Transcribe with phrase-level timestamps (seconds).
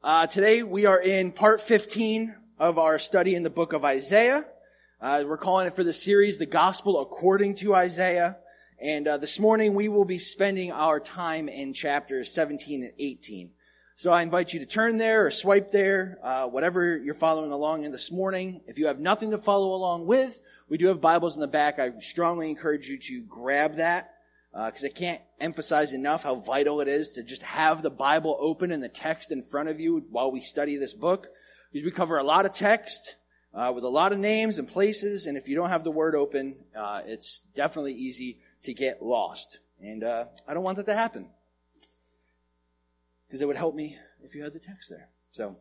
[0.00, 4.46] Uh, today we are in part 15 of our study in the book of Isaiah.
[5.00, 8.38] Uh, we're calling it for the series, The Gospel According to Isaiah.
[8.80, 13.50] And uh, this morning we will be spending our time in chapters 17 and 18.
[13.96, 17.82] So I invite you to turn there or swipe there, uh, whatever you're following along
[17.82, 18.60] in this morning.
[18.68, 21.80] If you have nothing to follow along with, we do have Bibles in the back.
[21.80, 24.14] I strongly encourage you to grab that
[24.66, 28.36] because uh, I can't emphasize enough how vital it is to just have the Bible
[28.40, 31.28] open and the text in front of you while we study this book.
[31.72, 33.16] Because we cover a lot of text
[33.54, 36.16] uh, with a lot of names and places, and if you don't have the Word
[36.16, 39.58] open, uh, it's definitely easy to get lost.
[39.80, 41.28] And uh, I don't want that to happen
[43.26, 45.08] because it would help me if you had the text there.
[45.30, 45.56] So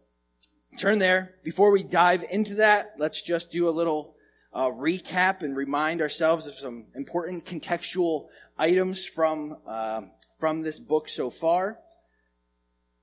[0.80, 1.36] turn there.
[1.44, 4.16] Before we dive into that, let's just do a little
[4.54, 8.28] uh, recap and remind ourselves of some important contextual
[8.58, 10.02] items from, uh,
[10.40, 11.80] from this book so far.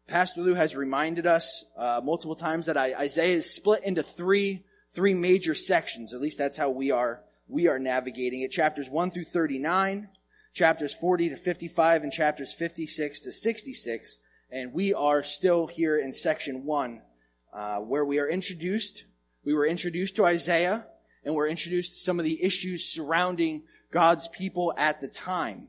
[0.07, 5.15] Pastor Lou has reminded us uh, multiple times that Isaiah is split into three three
[5.15, 6.13] major sections.
[6.13, 8.51] At least that's how we are we are navigating it.
[8.51, 10.11] Chapters one through thirty nine,
[10.53, 14.21] chapters forty to fifty five, and chapters fifty six to sixty six.
[14.51, 17.01] And we are still here in section one,
[17.53, 19.05] uh, where we are introduced.
[19.43, 20.87] We were introduced to Isaiah,
[21.25, 23.63] and we're introduced to some of the issues surrounding
[23.95, 25.69] God's people at the time.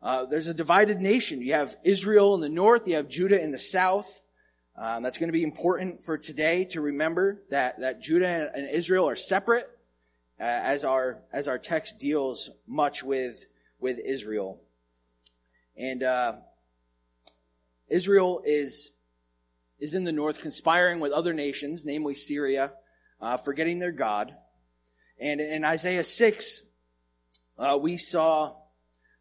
[0.00, 1.42] Uh, there's a divided nation.
[1.42, 4.20] You have Israel in the north, you have Judah in the south.
[4.78, 9.08] Um, that's going to be important for today to remember that, that Judah and Israel
[9.08, 9.68] are separate,
[10.38, 13.46] uh, as our as our text deals much with
[13.80, 14.60] with Israel.
[15.76, 16.36] And uh,
[17.88, 18.92] Israel is
[19.80, 22.74] is in the north, conspiring with other nations, namely Syria,
[23.20, 24.36] uh, forgetting their God.
[25.20, 26.62] And in Isaiah six,
[27.58, 28.54] uh, we saw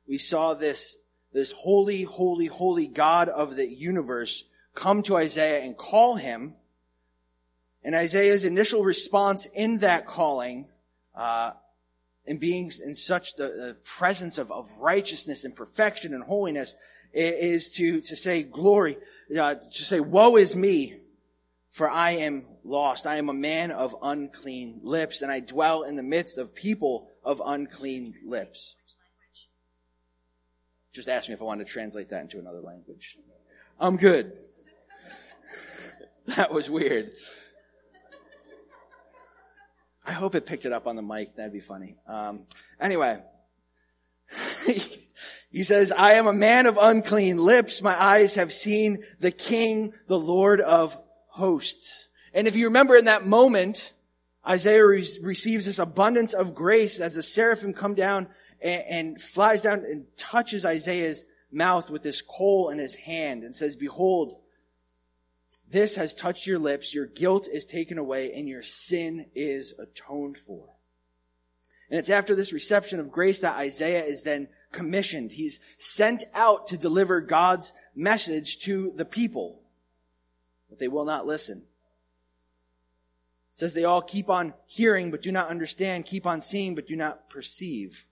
[0.07, 0.97] we saw this
[1.33, 6.55] this holy, holy, holy God of the universe come to Isaiah and call him.
[7.83, 10.67] And Isaiah's initial response in that calling,
[11.15, 11.52] uh,
[12.27, 16.75] and being in such the, the presence of, of, righteousness and perfection and holiness,
[17.14, 18.97] is to to say glory,
[19.37, 20.95] uh, to say, "Woe is me,
[21.71, 23.08] for I am lost.
[23.08, 27.09] I am a man of unclean lips, and I dwell in the midst of people
[27.23, 28.76] of unclean lips.
[30.93, 33.17] Just ask me if I want to translate that into another language.
[33.80, 34.33] I'm good.
[36.36, 37.11] that was weird.
[40.05, 41.36] I hope it picked it up on the mic.
[41.36, 41.95] That'd be funny.
[42.08, 42.45] Um,
[42.80, 43.21] anyway,
[45.52, 47.82] he says, I am a man of unclean lips.
[47.82, 52.09] My eyes have seen the King, the Lord of hosts.
[52.33, 53.93] And if you remember in that moment,
[54.47, 58.27] Isaiah re- receives this abundance of grace as the seraphim come down
[58.61, 63.55] and, and flies down and touches Isaiah's mouth with this coal in his hand and
[63.55, 64.37] says, behold,
[65.69, 70.37] this has touched your lips, your guilt is taken away, and your sin is atoned
[70.37, 70.67] for.
[71.89, 75.33] And it's after this reception of grace that Isaiah is then commissioned.
[75.33, 79.61] He's sent out to deliver God's message to the people.
[80.69, 81.63] But they will not listen.
[83.54, 86.88] It says they all keep on hearing but do not understand, keep on seeing but
[86.88, 88.06] do not perceive.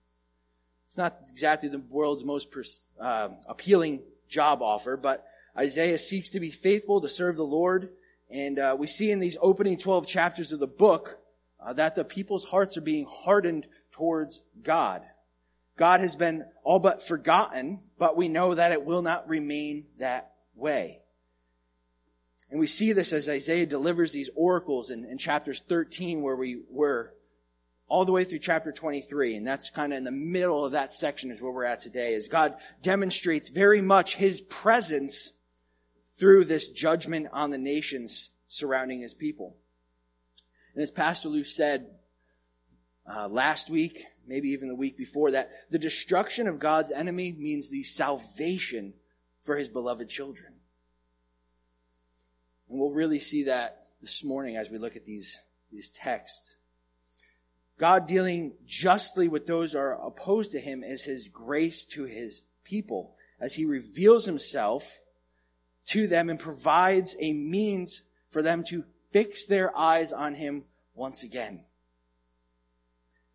[0.86, 2.50] It's not exactly the world's most
[3.00, 5.26] uh, appealing job offer, but
[5.58, 7.90] Isaiah seeks to be faithful to serve the Lord.
[8.30, 11.20] And uh, we see in these opening 12 chapters of the book
[11.60, 15.04] uh, that the people's hearts are being hardened towards God.
[15.78, 20.34] God has been all but forgotten, but we know that it will not remain that
[20.56, 20.99] way.
[22.52, 26.62] And we see this as Isaiah delivers these oracles in, in chapters 13 where we
[26.70, 27.14] were
[27.88, 29.36] all the way through chapter 23.
[29.36, 32.14] And that's kind of in the middle of that section is where we're at today
[32.16, 35.32] as God demonstrates very much his presence
[36.18, 39.56] through this judgment on the nations surrounding his people.
[40.74, 41.88] And as Pastor Lou said
[43.12, 47.70] uh, last week, maybe even the week before that, the destruction of God's enemy means
[47.70, 48.94] the salvation
[49.44, 50.59] for his beloved children.
[52.70, 55.40] And we'll really see that this morning as we look at these,
[55.72, 56.56] these texts.
[57.78, 62.44] God dealing justly with those who are opposed to him is his grace to his
[62.64, 65.00] people as he reveals himself
[65.88, 71.24] to them and provides a means for them to fix their eyes on him once
[71.24, 71.64] again.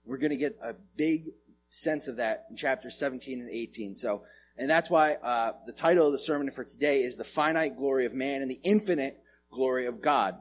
[0.04, 1.30] We're going to get a big
[1.70, 3.96] sense of that in chapters 17 and 18.
[3.96, 4.22] So,
[4.56, 8.06] and that's why uh, the title of the sermon for today is the finite glory
[8.06, 9.23] of man and the infinite
[9.54, 10.36] glory of God.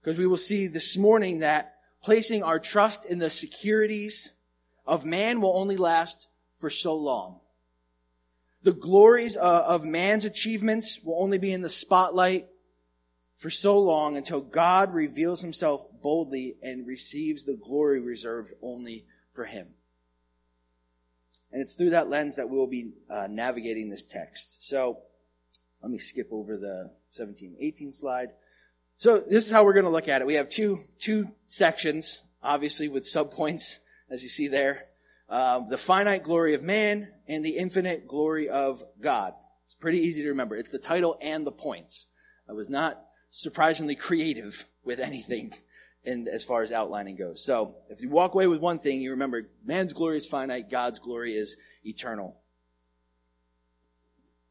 [0.00, 4.32] Because we will see this morning that placing our trust in the securities
[4.86, 7.40] of man will only last for so long.
[8.62, 12.48] The glories of man's achievements will only be in the spotlight
[13.36, 19.44] for so long until God reveals himself boldly and receives the glory reserved only for
[19.44, 19.68] him.
[21.52, 24.68] And it's through that lens that we'll be uh, navigating this text.
[24.68, 24.98] So
[25.82, 28.28] let me skip over the 17, 18 slide.
[28.96, 30.26] So this is how we're going to look at it.
[30.26, 33.78] We have two, two sections, obviously with subpoints,
[34.10, 34.86] as you see there.
[35.28, 39.34] Um, the finite glory of man and the infinite glory of God.
[39.66, 40.56] It's pretty easy to remember.
[40.56, 42.06] It's the title and the points.
[42.48, 43.00] I was not
[43.30, 45.52] surprisingly creative with anything
[46.02, 47.44] in, as far as outlining goes.
[47.44, 50.98] So if you walk away with one thing, you remember man's glory is finite, God's
[50.98, 52.36] glory is eternal.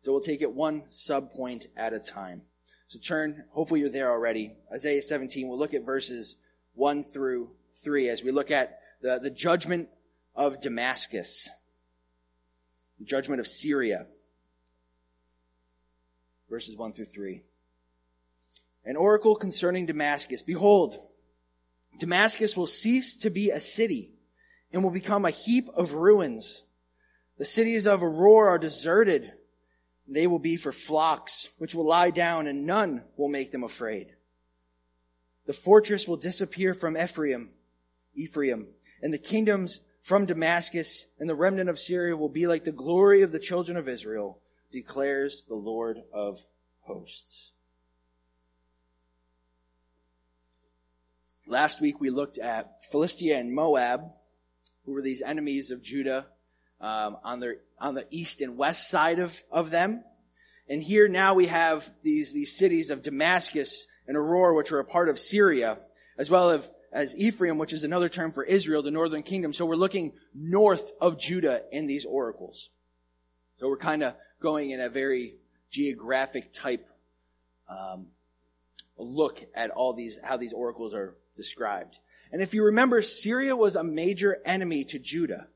[0.02, 2.44] So we'll take it one sub point at a time.
[2.88, 4.56] So turn, hopefully you're there already.
[4.72, 6.38] Isaiah 17, we'll look at verses
[6.76, 7.52] 1 through
[7.84, 9.90] 3 as we look at the, the judgment
[10.36, 11.50] of Damascus,
[13.00, 14.06] the judgment of Syria.
[16.50, 17.42] Verses 1 through 3.
[18.86, 20.42] An oracle concerning Damascus.
[20.42, 20.98] Behold,
[22.00, 24.14] Damascus will cease to be a city
[24.72, 26.64] and will become a heap of ruins.
[27.38, 29.34] The cities of Aroer are deserted.
[30.08, 34.16] They will be for flocks, which will lie down, and none will make them afraid.
[35.46, 37.52] The fortress will disappear from Ephraim,
[38.16, 42.72] Ephraim, and the kingdoms from Damascus, and the remnant of Syria will be like the
[42.72, 44.40] glory of the children of Israel,
[44.72, 46.46] declares the Lord of
[46.82, 47.52] hosts.
[51.46, 54.02] Last week we looked at Philistia and Moab,
[54.86, 56.28] who were these enemies of Judah
[56.82, 60.04] um, on their on the east and west side of, of them.
[60.70, 64.86] And here now we have these these cities of Damascus and Aroer, which are a
[64.86, 65.80] part of Syria,
[66.18, 69.54] as well as as Ephraim, which is another term for Israel, the northern kingdom.
[69.54, 72.70] So we're looking north of Judah in these oracles.
[73.60, 75.36] So we're kind of going in a very
[75.70, 76.88] geographic type
[77.70, 78.08] um,
[78.98, 82.00] look at all these how these oracles are described.
[82.32, 85.48] And if you remember, Syria was a major enemy to Judah.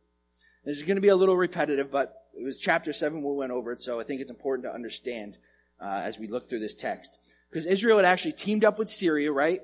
[0.64, 3.52] This is going to be a little repetitive, but it was chapter 7 we went
[3.52, 5.38] over it, so I think it's important to understand
[5.80, 7.18] uh, as we look through this text.
[7.50, 9.62] Because Israel had actually teamed up with Syria, right?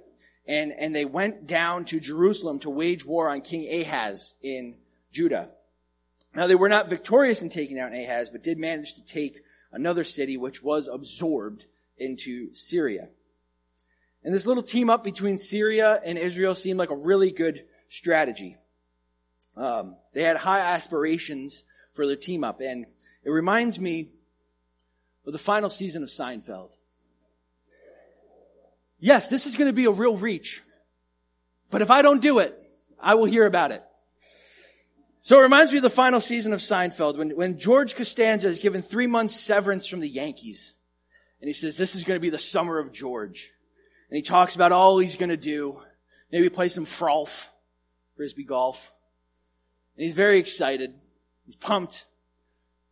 [0.48, 4.78] And, and they went down to Jerusalem to wage war on King Ahaz in
[5.12, 5.50] Judah.
[6.34, 9.42] Now they were not victorious in taking out Ahaz, but did manage to take
[9.72, 11.66] another city which was absorbed
[11.98, 13.10] into Syria.
[14.24, 18.58] And this little team up between Syria and Israel seemed like a really good strategy.
[19.58, 21.64] Um, they had high aspirations
[21.94, 22.86] for their team up, and
[23.24, 24.10] it reminds me
[25.26, 26.70] of the final season of Seinfeld.
[29.00, 30.62] Yes, this is going to be a real reach,
[31.72, 32.58] but if I don't do it,
[33.00, 33.84] I will hear about it.
[35.24, 38.60] So it reminds me of the final season of Seinfeld when, when George Costanza is
[38.60, 40.74] given three months severance from the Yankees.
[41.42, 43.52] And he says, this is going to be the summer of George.
[44.10, 45.82] And he talks about all he's going to do.
[46.32, 47.46] Maybe play some frolf,
[48.16, 48.94] frisbee golf.
[49.98, 50.94] And he's very excited.
[51.46, 52.06] He's pumped.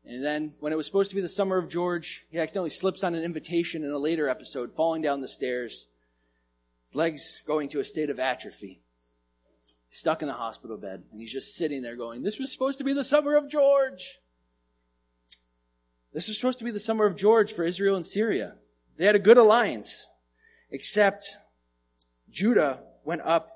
[0.05, 3.03] And then when it was supposed to be the summer of George, he accidentally slips
[3.03, 5.87] on an invitation in a later episode, falling down the stairs,
[6.93, 8.81] legs going to a state of atrophy.
[9.89, 11.03] Stuck in the hospital bed.
[11.11, 14.19] And he's just sitting there going, this was supposed to be the summer of George.
[16.11, 18.55] This was supposed to be the summer of George for Israel and Syria.
[18.97, 20.07] They had a good alliance
[20.71, 21.37] except
[22.29, 23.51] Judah went up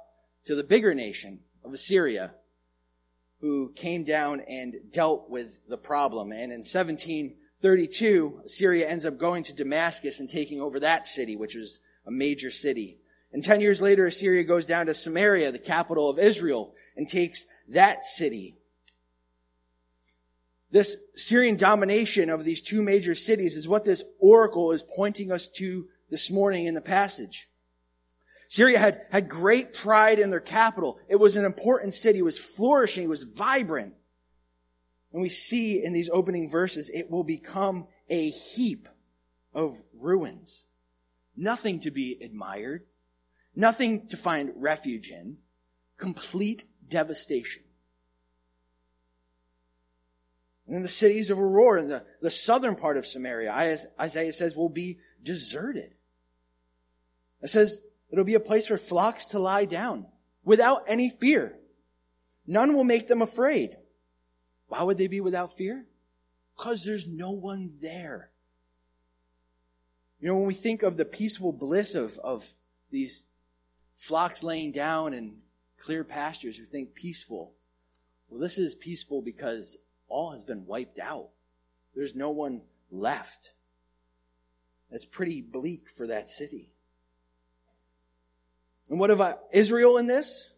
[0.46, 2.34] to the bigger nation of Assyria,
[3.42, 6.32] who came down and dealt with the problem.
[6.32, 11.56] And in 1732, Assyria ends up going to Damascus and taking over that city, which
[11.56, 13.00] was a major city.
[13.32, 17.46] And 10 years later, Assyria goes down to Samaria, the capital of Israel, and takes
[17.70, 18.56] that city.
[20.72, 25.50] This Syrian domination of these two major cities is what this oracle is pointing us
[25.52, 27.49] to this morning in the passage.
[28.50, 31.00] Syria had, had great pride in their capital.
[31.08, 32.18] It was an important city.
[32.18, 33.04] It was flourishing.
[33.04, 33.94] It was vibrant.
[35.14, 38.90] And we see in these opening verses, it will become a heap
[39.54, 40.66] of ruins.
[41.38, 42.86] Nothing to be admired.
[43.56, 45.38] Nothing to find refuge in.
[45.98, 47.62] Complete devastation.
[50.66, 54.56] And then the cities of Aroer in the, the southern part of Samaria, Isaiah says,
[54.56, 55.94] will be deserted.
[57.44, 57.80] It says
[58.12, 60.06] it'll be a place for flocks to lie down
[60.44, 61.58] without any fear.
[62.48, 63.78] None will make them afraid.
[64.68, 65.86] Why would they be without fear?
[66.58, 68.32] Because there's no one there.
[70.20, 72.54] You know, when we think of the peaceful bliss of, of
[72.92, 73.26] these
[73.96, 75.38] flocks laying down in
[75.78, 77.54] clear pastures, we think peaceful.
[78.30, 81.30] Well, this is peaceful because all has been wiped out.
[81.96, 83.54] There's no one left.
[84.92, 86.72] That's pretty bleak for that city.
[88.90, 90.50] And what about Israel in this?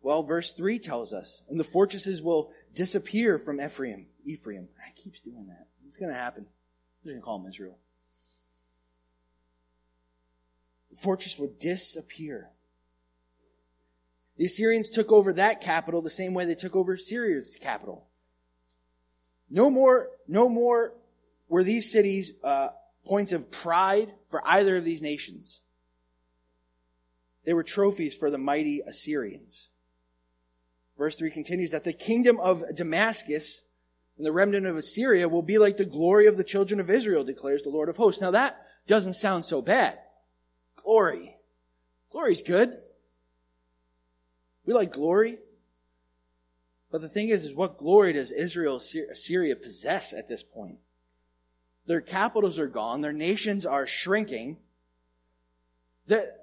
[0.00, 4.06] Well, verse 3 tells us, and the fortresses will disappear from Ephraim.
[4.24, 4.68] Ephraim.
[4.78, 5.66] I keeps doing that.
[5.86, 6.46] It's going to happen.
[7.04, 7.78] They're going to call him Israel.
[10.90, 12.50] The fortress will disappear.
[14.36, 18.06] The Assyrians took over that capital the same way they took over Syria's capital.
[19.50, 20.94] No more, no more
[21.48, 22.68] were these cities uh,
[23.04, 25.60] points of pride for either of these nations.
[27.48, 29.70] They were trophies for the mighty Assyrians.
[30.98, 33.62] Verse 3 continues that the kingdom of Damascus
[34.18, 37.24] and the remnant of Assyria will be like the glory of the children of Israel,
[37.24, 38.20] declares the Lord of hosts.
[38.20, 39.98] Now that doesn't sound so bad.
[40.84, 41.38] Glory.
[42.12, 42.76] Glory's good.
[44.66, 45.38] We like glory.
[46.90, 50.80] But the thing is, is what glory does Israel, Syria possess at this point?
[51.86, 53.00] Their capitals are gone.
[53.00, 54.58] Their nations are shrinking.
[56.06, 56.34] Their,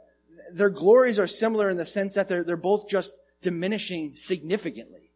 [0.52, 5.12] their glories are similar in the sense that they're, they're both just diminishing significantly.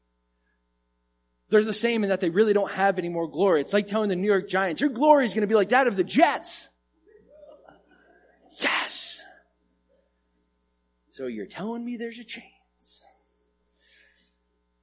[1.50, 3.62] They're the same in that they really don't have any more glory.
[3.62, 5.88] It's like telling the New York Giants, your glory is going to be like that
[5.88, 6.70] of the Jets.
[8.60, 9.24] Yes.
[11.12, 13.04] So you're telling me there's a chance.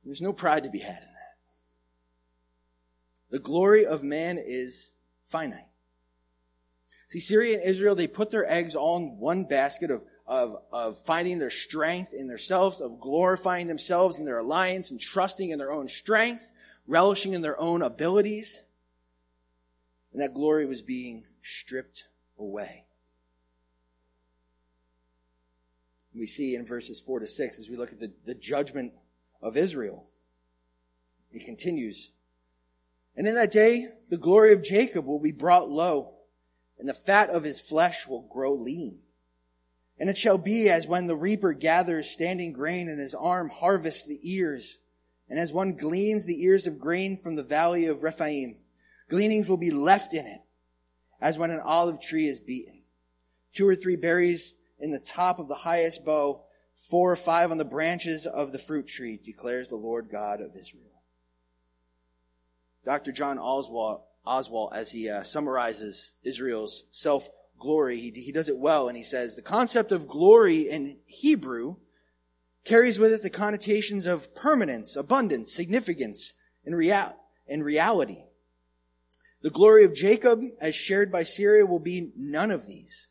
[0.05, 1.35] There's no pride to be had in that.
[3.31, 4.91] The glory of man is
[5.29, 5.67] finite.
[7.09, 10.99] See, Syria and Israel, they put their eggs all in one basket of, of, of
[10.99, 15.73] finding their strength in themselves, of glorifying themselves in their alliance and trusting in their
[15.73, 16.53] own strength,
[16.87, 18.63] relishing in their own abilities.
[20.13, 22.05] And that glory was being stripped
[22.39, 22.85] away.
[26.15, 28.95] We see in verses 4 to 6 as we look at the, the judgment
[29.43, 30.07] of Israel.
[31.33, 32.11] It continues.
[33.17, 36.15] And in that day, the glory of Jacob will be brought low,
[36.79, 39.01] and the fat of his flesh will grow lean.
[39.99, 44.07] And it shall be as when the reaper gathers standing grain and his arm harvests
[44.07, 44.79] the ears,
[45.29, 48.59] and as one gleans the ears of grain from the valley of Rephaim.
[49.09, 50.41] Gleanings will be left in it,
[51.21, 52.83] as when an olive tree is beaten.
[53.53, 56.43] Two or three berries in the top of the highest bough,
[56.77, 60.55] four or five on the branches of the fruit tree, declares the Lord God of
[60.57, 60.83] Israel.
[62.85, 63.13] Dr.
[63.13, 68.89] John Oswalt, Oswalt as he uh, summarizes Israel's self glory, he, he does it well,
[68.89, 71.77] and he says the concept of glory in Hebrew
[72.65, 76.35] carries with it the connotations of permanence, abundance, significance,
[76.65, 77.17] and, real,
[77.49, 78.25] and reality.
[79.43, 83.07] The glory of Jacob, as shared by Syria, will be none of these.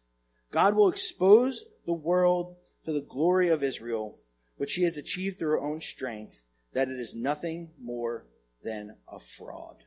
[0.52, 4.20] God will expose the world to the glory of Israel,
[4.58, 6.42] which she has achieved through her own strength,
[6.74, 8.25] that it is nothing more
[8.64, 9.84] than a fraud.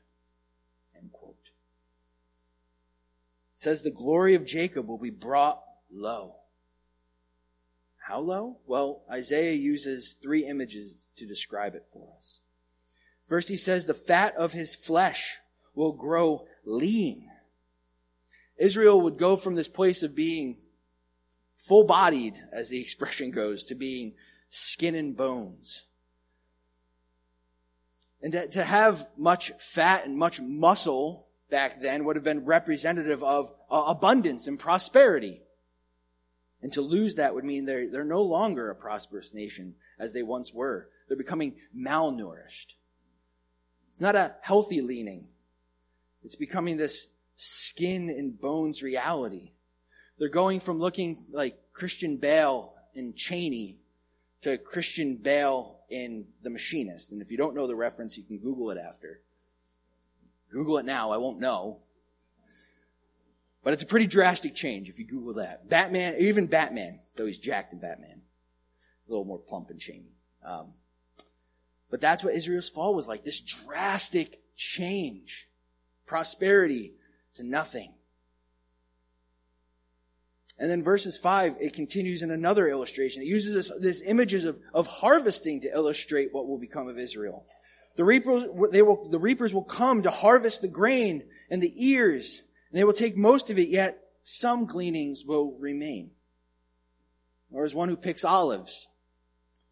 [0.96, 1.50] End quote.
[3.58, 5.60] It says the glory of Jacob will be brought
[5.92, 6.36] low.
[7.96, 8.58] How low?
[8.68, 12.38] Well, Isaiah uses three images to describe it for us.
[13.26, 15.38] First, he says the fat of his flesh
[15.74, 17.28] will grow lean.
[18.58, 20.58] Israel would go from this place of being
[21.56, 24.14] full bodied, as the expression goes, to being
[24.50, 25.82] skin and bones.
[28.22, 33.22] And to, to have much fat and much muscle back then would have been representative
[33.22, 35.42] of uh, abundance and prosperity.
[36.62, 40.22] And to lose that would mean they're, they're no longer a prosperous nation as they
[40.22, 40.88] once were.
[41.06, 42.74] They're becoming malnourished.
[43.92, 45.28] It's not a healthy leaning.
[46.24, 49.52] It's becoming this skin and bones reality.
[50.18, 53.78] They're going from looking like Christian Bale and Cheney
[54.42, 57.12] to Christian Bale in The Machinist.
[57.12, 59.20] And if you don't know the reference, you can Google it after.
[60.50, 61.78] Google it now, I won't know.
[63.62, 65.68] But it's a pretty drastic change if you Google that.
[65.68, 68.22] Batman, even Batman, though he's jacked in Batman.
[69.06, 70.14] A little more plump and Cheney.
[70.44, 70.72] Um,
[71.90, 73.24] but that's what Israel's fall was like.
[73.24, 75.48] This drastic change.
[76.06, 76.94] Prosperity
[77.34, 77.92] to nothing.
[80.58, 83.22] And then verses 5, it continues in another illustration.
[83.22, 87.46] It uses this, this images of, of harvesting to illustrate what will become of Israel.
[87.98, 92.44] The reapers, they will, the reapers will come to harvest the grain and the ears,
[92.70, 96.12] and they will take most of it, yet some gleanings will remain.
[97.50, 98.86] Or as one who picks olives,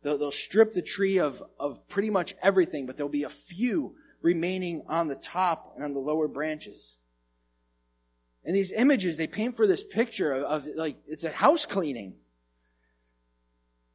[0.02, 3.95] they'll, they'll strip the tree of, of pretty much everything, but there'll be a few
[4.23, 6.99] remaining on the top and on the lower branches.
[8.45, 12.16] And these images, they paint for this picture of, of like, it's a house cleaning.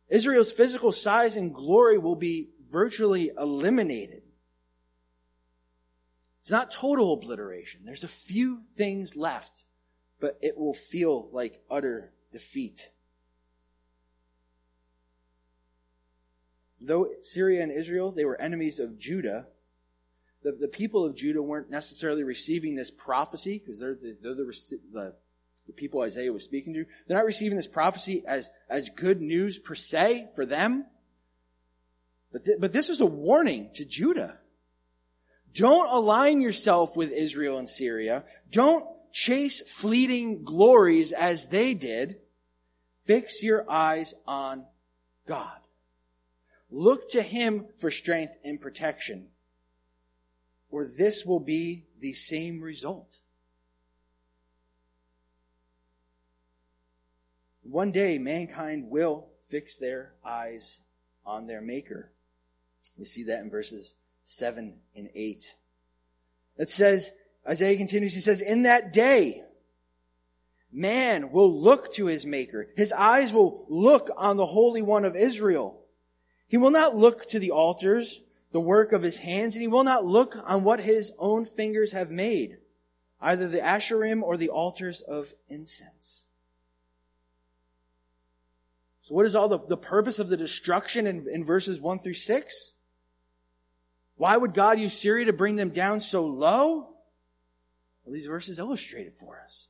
[0.08, 4.21] Israel's physical size and glory will be virtually eliminated.
[6.42, 7.82] It's not total obliteration.
[7.86, 9.64] There's a few things left,
[10.20, 12.90] but it will feel like utter defeat.
[16.82, 19.48] though Syria and Israel, they were enemies of Judah,
[20.44, 24.54] the, the people of Judah weren't necessarily receiving this prophecy because they're, the, they're the,
[24.92, 25.16] the,
[25.68, 26.86] the people Isaiah was speaking to.
[27.08, 30.88] They're not receiving this prophecy as, as good news per se for them.
[32.32, 34.40] But, th- but this is a warning to Judah.
[35.54, 38.24] Don't align yourself with Israel and Syria.
[38.52, 42.18] Don't chase fleeting glories as they did.
[43.04, 44.66] Fix your eyes on
[45.28, 45.58] God.
[46.70, 49.28] Look to Him for strength and protection
[50.72, 53.18] or this will be the same result.
[57.64, 60.80] One day, mankind will fix their eyes
[61.26, 62.12] on their Maker.
[62.98, 63.96] We see that in verses
[64.32, 65.56] 7 and 8.
[66.58, 67.12] It says,
[67.48, 69.44] Isaiah continues, he says, In that day,
[70.72, 72.70] man will look to his Maker.
[72.76, 75.82] His eyes will look on the Holy One of Israel.
[76.48, 78.22] He will not look to the altars
[78.52, 81.94] the work of his hands, and he will not look on what his own fingers
[81.94, 82.58] have made,
[83.22, 86.26] either the asherim or the altars of incense.
[89.04, 92.16] So what is all the, the purpose of the destruction in, in verses 1 through
[92.16, 92.74] 6?
[94.22, 96.90] Why would God use Syria to bring them down so low?
[98.06, 99.68] Well, these verses illustrate it for us.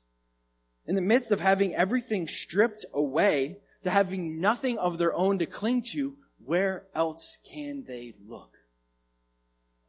[0.85, 5.45] In the midst of having everything stripped away, to having nothing of their own to
[5.45, 8.57] cling to, where else can they look?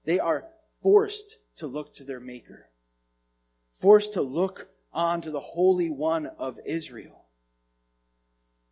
[0.04, 0.47] They are
[0.81, 2.69] forced to look to their Maker,
[3.73, 7.25] forced to look on to the Holy One of Israel.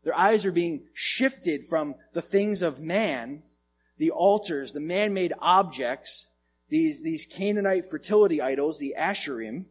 [0.04, 3.42] Their eyes are being shifted from the things of man,
[4.00, 6.26] the altars, the man-made objects,
[6.70, 9.66] these, these Canaanite fertility idols, the Asherim,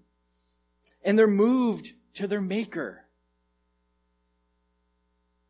[1.03, 3.05] and they're moved to their Maker.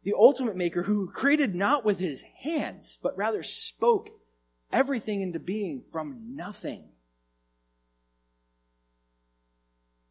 [0.03, 4.11] The ultimate Maker who created not with his hands, but rather spoke
[4.71, 6.85] everything into being from nothing.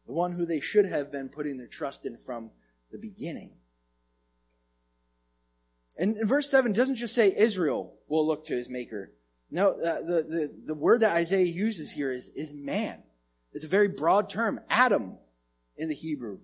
[0.05, 2.51] The one who they should have been putting their trust in from
[2.91, 3.49] the beginning.
[5.99, 9.11] And in verse 7 doesn't just say Israel will look to his maker.
[9.51, 13.03] No, uh, the, the, the word that Isaiah uses here is, is man.
[13.53, 14.61] It's a very broad term.
[14.69, 15.17] Adam
[15.77, 16.39] in the Hebrew.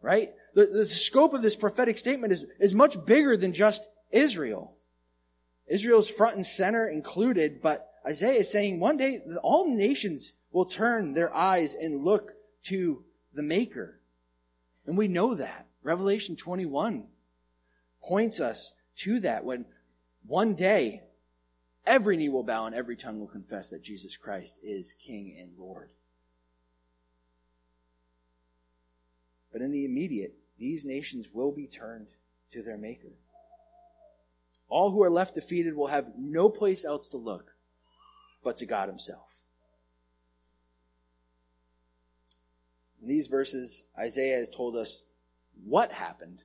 [0.00, 0.32] Right?
[0.54, 4.74] The, the scope of this prophetic statement is, is much bigger than just Israel.
[5.66, 11.12] Israel's front and center included, but Isaiah is saying one day all nations will turn
[11.12, 12.32] their eyes and look
[12.64, 14.00] to the Maker.
[14.86, 15.66] And we know that.
[15.82, 17.04] Revelation 21
[18.02, 19.64] points us to that when
[20.26, 21.02] one day
[21.86, 25.50] every knee will bow and every tongue will confess that Jesus Christ is King and
[25.58, 25.90] Lord.
[29.52, 32.08] But in the immediate, these nations will be turned
[32.52, 33.12] to their Maker.
[34.68, 37.52] All who are left defeated will have no place else to look
[38.44, 39.28] but to God Himself.
[43.00, 45.02] In these verses, Isaiah has told us
[45.64, 46.42] what happened.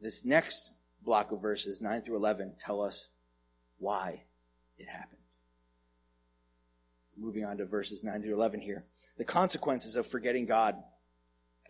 [0.00, 0.72] This next
[1.04, 3.08] block of verses, 9 through 11, tell us
[3.78, 4.24] why
[4.78, 5.20] it happened.
[7.16, 8.84] Moving on to verses 9 through 11 here.
[9.18, 10.76] The consequences of forgetting God.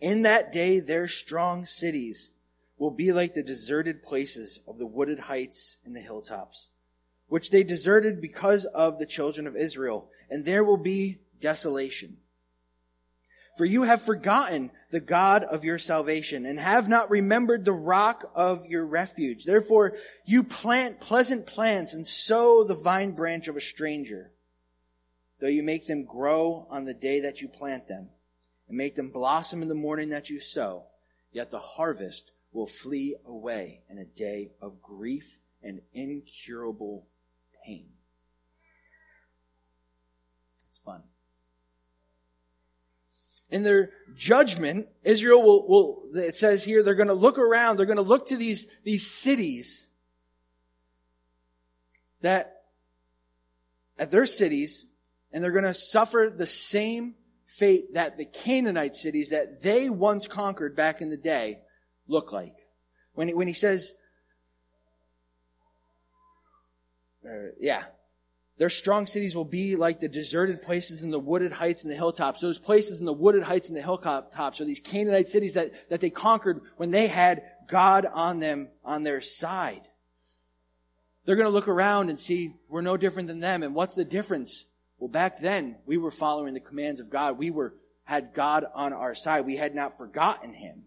[0.01, 2.31] In that day, their strong cities
[2.77, 6.69] will be like the deserted places of the wooded heights and the hilltops,
[7.27, 12.17] which they deserted because of the children of Israel, and there will be desolation.
[13.57, 18.31] For you have forgotten the God of your salvation and have not remembered the rock
[18.33, 19.43] of your refuge.
[19.43, 24.31] Therefore, you plant pleasant plants and sow the vine branch of a stranger,
[25.41, 28.07] though you make them grow on the day that you plant them
[28.69, 30.85] and make them blossom in the morning that you sow.
[31.33, 37.05] Yet the harvest will flee away in a day of grief and incurable
[37.65, 37.89] pain.
[40.69, 41.03] It's fun.
[43.49, 47.85] In their judgment, Israel will, will it says here, they're going to look around, they're
[47.85, 49.85] going to look to these, these cities
[52.21, 52.63] that,
[53.99, 54.85] at their cities,
[55.31, 60.27] and they're going to suffer the same fate that the Canaanite cities that they once
[60.27, 61.59] conquered back in the day
[62.07, 62.55] look like.
[63.13, 63.93] When he, when he says,
[67.25, 67.83] uh, yeah,
[68.57, 71.95] their strong cities will be like the deserted places in the wooded heights and the
[71.95, 72.39] hilltops.
[72.39, 75.99] Those places in the wooded heights and the hilltops are these Canaanite cities that, that
[75.99, 79.81] they conquered when they had God on them, on their side.
[81.25, 83.61] They're going to look around and see we're no different than them.
[83.61, 84.65] And what's the difference?
[84.99, 87.37] Well, back then we were following the commands of God.
[87.37, 87.73] We were,
[88.05, 89.45] had God on our side.
[89.45, 90.83] We had not forgotten Him.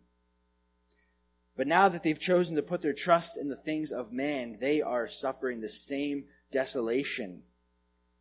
[1.54, 4.80] But now that they've chosen to put their trust in the things of man, they
[4.80, 7.42] are suffering the same desolation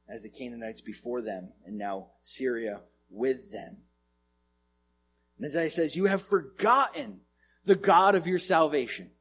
[0.09, 3.77] as the Canaanites before them, and now Syria with them.
[5.37, 7.21] And Isaiah says, You have forgotten
[7.65, 9.11] the God of your salvation,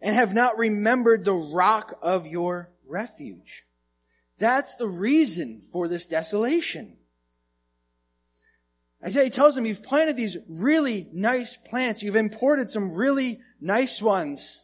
[0.00, 3.64] and have not remembered the rock of your refuge.
[4.38, 6.96] That's the reason for this desolation.
[9.04, 14.60] Isaiah tells them, You've planted these really nice plants, you've imported some really nice ones.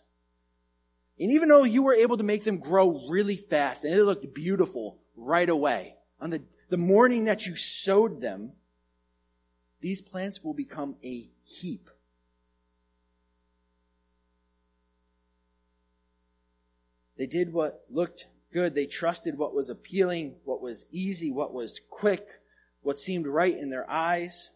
[1.20, 4.33] And even though you were able to make them grow really fast and it looked
[4.35, 8.52] beautiful right away, on the, the morning that you sowed them,
[9.81, 11.88] these plants will become a heap.
[17.16, 18.74] They did what looked good.
[18.74, 22.26] They trusted what was appealing, what was easy, what was quick,
[22.83, 24.50] what seemed right in their eyes.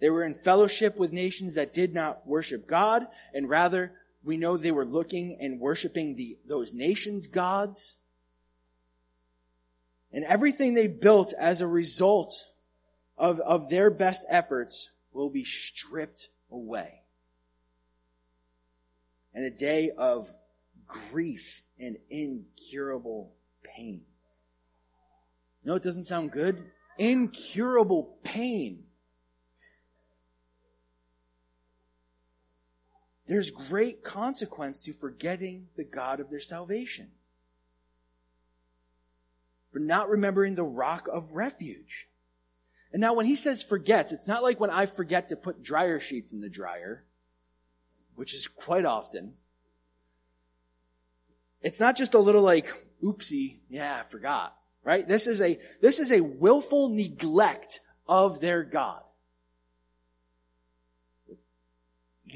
[0.00, 3.92] They were in fellowship with nations that did not worship God, and rather
[4.26, 7.94] we know they were looking and worshiping the, those nations' gods.
[10.12, 12.34] And everything they built as a result
[13.16, 17.02] of, of their best efforts will be stripped away.
[19.32, 20.32] And a day of
[20.88, 24.02] grief and incurable pain.
[25.64, 26.64] No, it doesn't sound good.
[26.98, 28.85] Incurable pain.
[33.26, 37.10] There's great consequence to forgetting the God of their salvation.
[39.72, 42.08] For not remembering the rock of refuge.
[42.92, 46.00] And now when he says forgets, it's not like when I forget to put dryer
[46.00, 47.04] sheets in the dryer,
[48.14, 49.34] which is quite often.
[51.62, 55.06] It's not just a little like, oopsie, yeah, I forgot, right?
[55.06, 59.02] This is a, this is a willful neglect of their God.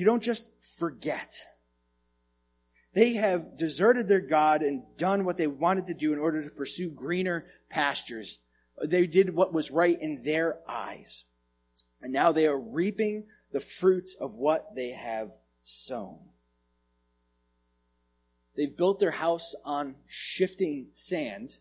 [0.00, 1.36] You don't just forget.
[2.94, 6.48] They have deserted their God and done what they wanted to do in order to
[6.48, 8.38] pursue greener pastures.
[8.82, 11.26] They did what was right in their eyes.
[12.00, 15.32] And now they are reaping the fruits of what they have
[15.64, 16.20] sown.
[18.56, 21.58] They've built their house on shifting sand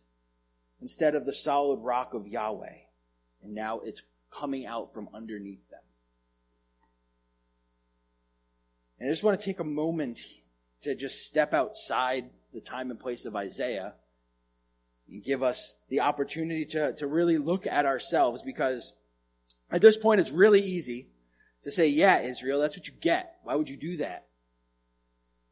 [0.80, 2.78] instead of the solid rock of Yahweh.
[3.44, 5.82] And now it's coming out from underneath them.
[9.00, 10.20] And I just want to take a moment
[10.82, 13.94] to just step outside the time and place of Isaiah
[15.10, 18.94] and give us the opportunity to, to really look at ourselves because
[19.72, 21.08] at this point it's really easy
[21.64, 23.36] to say, yeah, Israel, that's what you get.
[23.44, 24.26] Why would you do that?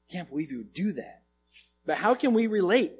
[0.09, 1.23] Can't believe you would do that.
[1.85, 2.93] But how can we relate?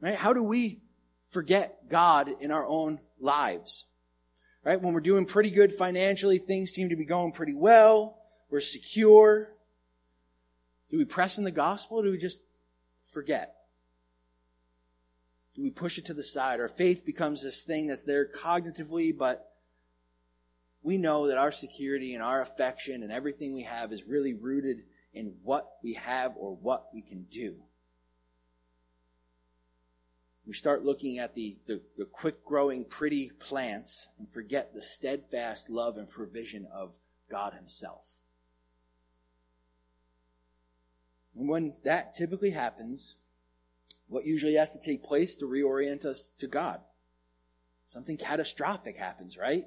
[0.00, 0.14] Right?
[0.14, 0.80] How do we
[1.28, 3.86] forget God in our own lives?
[4.64, 4.80] Right?
[4.80, 8.19] When we're doing pretty good financially, things seem to be going pretty well.
[8.50, 9.52] We're secure.
[10.90, 12.40] Do we press in the gospel or do we just
[13.04, 13.54] forget?
[15.54, 16.60] Do we push it to the side?
[16.60, 19.52] Our faith becomes this thing that's there cognitively, but
[20.82, 24.82] we know that our security and our affection and everything we have is really rooted
[25.12, 27.56] in what we have or what we can do.
[30.46, 35.68] We start looking at the, the, the quick growing, pretty plants and forget the steadfast
[35.68, 36.92] love and provision of
[37.30, 38.19] God Himself.
[41.36, 43.16] And when that typically happens,
[44.08, 46.80] what usually has to take place to reorient us to God?
[47.86, 49.66] Something catastrophic happens, right?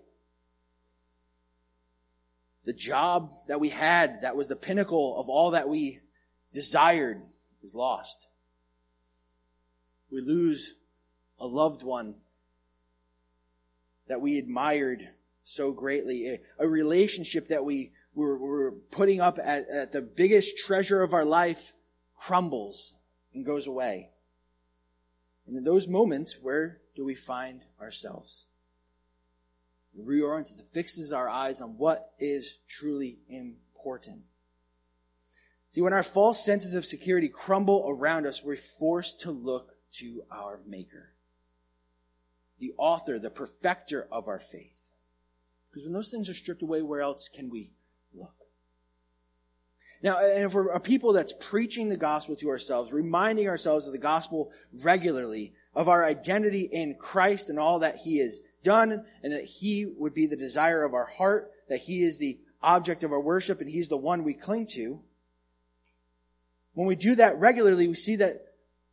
[2.65, 5.99] The job that we had that was the pinnacle of all that we
[6.53, 7.21] desired
[7.63, 8.27] is lost.
[10.11, 10.75] We lose
[11.39, 12.15] a loved one
[14.07, 15.09] that we admired
[15.43, 21.01] so greatly, a, relationship that we we're, we're putting up at, at the biggest treasure
[21.01, 21.73] of our life
[22.17, 22.93] crumbles
[23.33, 24.09] and goes away.
[25.47, 28.45] And in those moments, where do we find ourselves?
[29.95, 34.21] It reorients, it fixes our eyes on what is truly important.
[35.71, 40.23] See, when our false senses of security crumble around us, we're forced to look to
[40.31, 41.13] our Maker,
[42.59, 44.79] the author, the perfecter of our faith.
[45.69, 47.71] Because when those things are stripped away, where else can we.
[50.03, 53.93] Now, and if we're a people that's preaching the gospel to ourselves, reminding ourselves of
[53.93, 54.51] the gospel
[54.83, 59.85] regularly, of our identity in Christ and all that He has done, and that He
[59.85, 63.61] would be the desire of our heart, that He is the object of our worship,
[63.61, 64.99] and He's the one we cling to.
[66.73, 68.47] When we do that regularly, we see that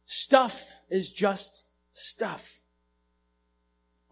[0.04, 2.60] stuff is just stuff.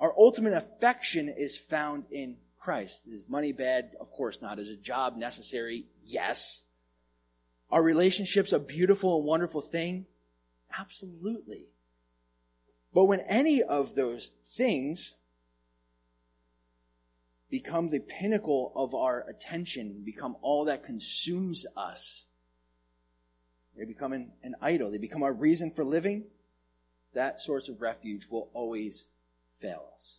[0.01, 3.03] Our ultimate affection is found in Christ.
[3.07, 3.93] Is money bad?
[4.01, 4.59] Of course not.
[4.59, 5.87] Is a job necessary?
[6.05, 6.65] Yes.
[7.71, 10.07] Are relationships a beautiful and wonderful thing?
[10.79, 11.67] Absolutely.
[12.95, 15.15] But when any of those things
[17.51, 22.25] become the pinnacle of our attention, become all that consumes us,
[23.77, 26.25] they become an, an idol, they become our reason for living,
[27.15, 29.05] that source of refuge will always
[29.61, 30.19] fail us.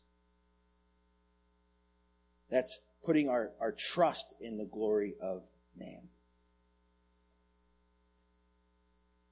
[2.50, 5.44] That's putting our, our trust in the glory of
[5.78, 6.10] man.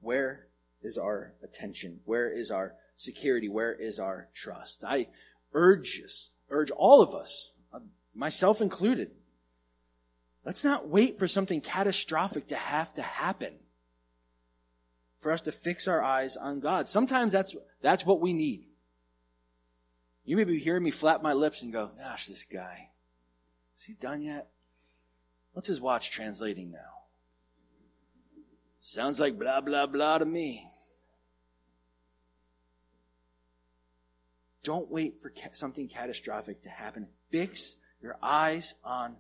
[0.02, 0.48] Where
[0.82, 2.00] is our attention?
[2.06, 3.50] Where is our security?
[3.50, 4.84] Where is our trust?
[4.84, 5.08] I
[5.54, 7.80] urge us, urge all of us, uh,
[8.14, 9.12] myself included,
[10.44, 13.54] let's not wait for something catastrophic to have to happen
[15.20, 16.88] for us to fix our eyes on God.
[16.88, 18.66] Sometimes that's, that's what we need.
[20.26, 22.90] You may be hearing me flap my lips and go, gosh, this guy,
[23.78, 24.50] is he done yet?
[25.54, 26.97] What's his watch translating now?
[28.88, 30.66] Sounds like blah, blah, blah to me.
[34.64, 37.10] Don't wait for something catastrophic to happen.
[37.30, 39.18] Fix your eyes on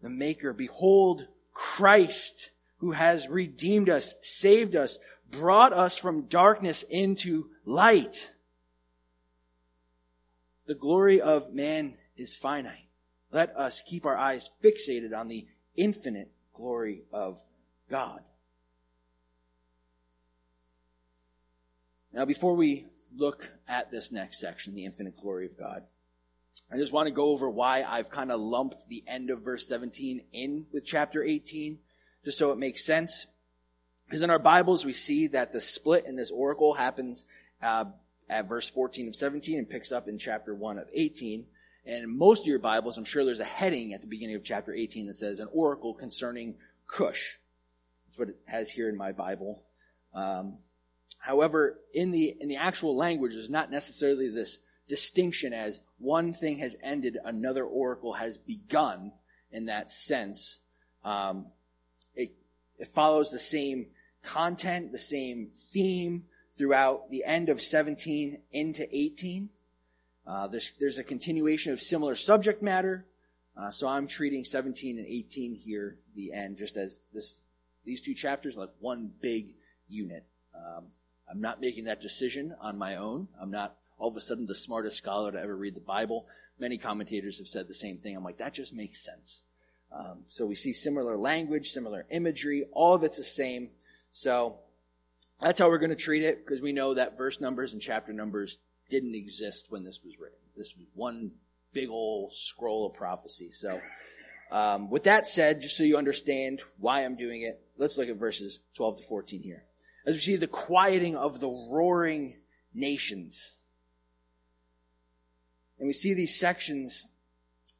[0.00, 0.54] the Maker.
[0.54, 4.98] Behold Christ who has redeemed us, saved us,
[5.30, 8.32] brought us from darkness into light.
[10.66, 12.88] The glory of man is finite.
[13.30, 17.38] Let us keep our eyes fixated on the infinite glory of
[17.90, 18.22] God.
[22.14, 25.82] Now, before we look at this next section, the infinite glory of God,
[26.70, 29.66] I just want to go over why I've kind of lumped the end of verse
[29.66, 31.80] 17 in with chapter 18,
[32.24, 33.26] just so it makes sense.
[34.06, 37.26] Because in our Bibles, we see that the split in this oracle happens
[37.60, 37.86] uh,
[38.30, 41.46] at verse 14 of 17 and picks up in chapter 1 of 18.
[41.84, 44.44] And in most of your Bibles, I'm sure there's a heading at the beginning of
[44.44, 46.54] chapter 18 that says an oracle concerning
[46.86, 47.38] Cush.
[48.06, 49.64] That's what it has here in my Bible.
[50.14, 50.58] Um,
[51.24, 56.58] however, in the in the actual language, there's not necessarily this distinction as one thing
[56.58, 59.12] has ended, another oracle has begun
[59.50, 60.58] in that sense.
[61.02, 61.46] Um,
[62.14, 62.32] it,
[62.78, 63.86] it follows the same
[64.22, 66.24] content, the same theme
[66.58, 69.48] throughout the end of 17 into 18.
[70.26, 73.06] Uh, there's, there's a continuation of similar subject matter.
[73.56, 77.40] Uh, so I'm treating 17 and 18 here, the end, just as this,
[77.84, 79.54] these two chapters like one big
[79.88, 80.24] unit.
[80.54, 80.88] Um,
[81.34, 83.26] I'm not making that decision on my own.
[83.42, 86.26] I'm not all of a sudden the smartest scholar to ever read the Bible.
[86.60, 88.16] Many commentators have said the same thing.
[88.16, 89.42] I'm like, that just makes sense.
[89.92, 93.70] Um, so we see similar language, similar imagery, all of it's the same.
[94.12, 94.60] So
[95.40, 98.12] that's how we're going to treat it because we know that verse numbers and chapter
[98.12, 100.38] numbers didn't exist when this was written.
[100.56, 101.32] This was one
[101.72, 103.50] big old scroll of prophecy.
[103.50, 103.80] So,
[104.52, 108.16] um, with that said, just so you understand why I'm doing it, let's look at
[108.16, 109.64] verses 12 to 14 here.
[110.06, 112.36] As we see the quieting of the roaring
[112.74, 113.52] nations.
[115.78, 117.06] And we see these sections,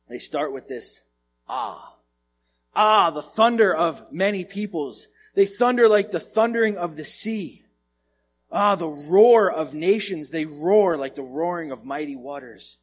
[0.09, 1.01] they start with this
[1.49, 1.97] ah.
[2.75, 5.09] Ah, the thunder of many peoples.
[5.35, 7.65] They thunder like the thundering of the sea.
[8.51, 10.31] Ah, the roar of nations.
[10.31, 12.79] They roar like the roaring of mighty waters.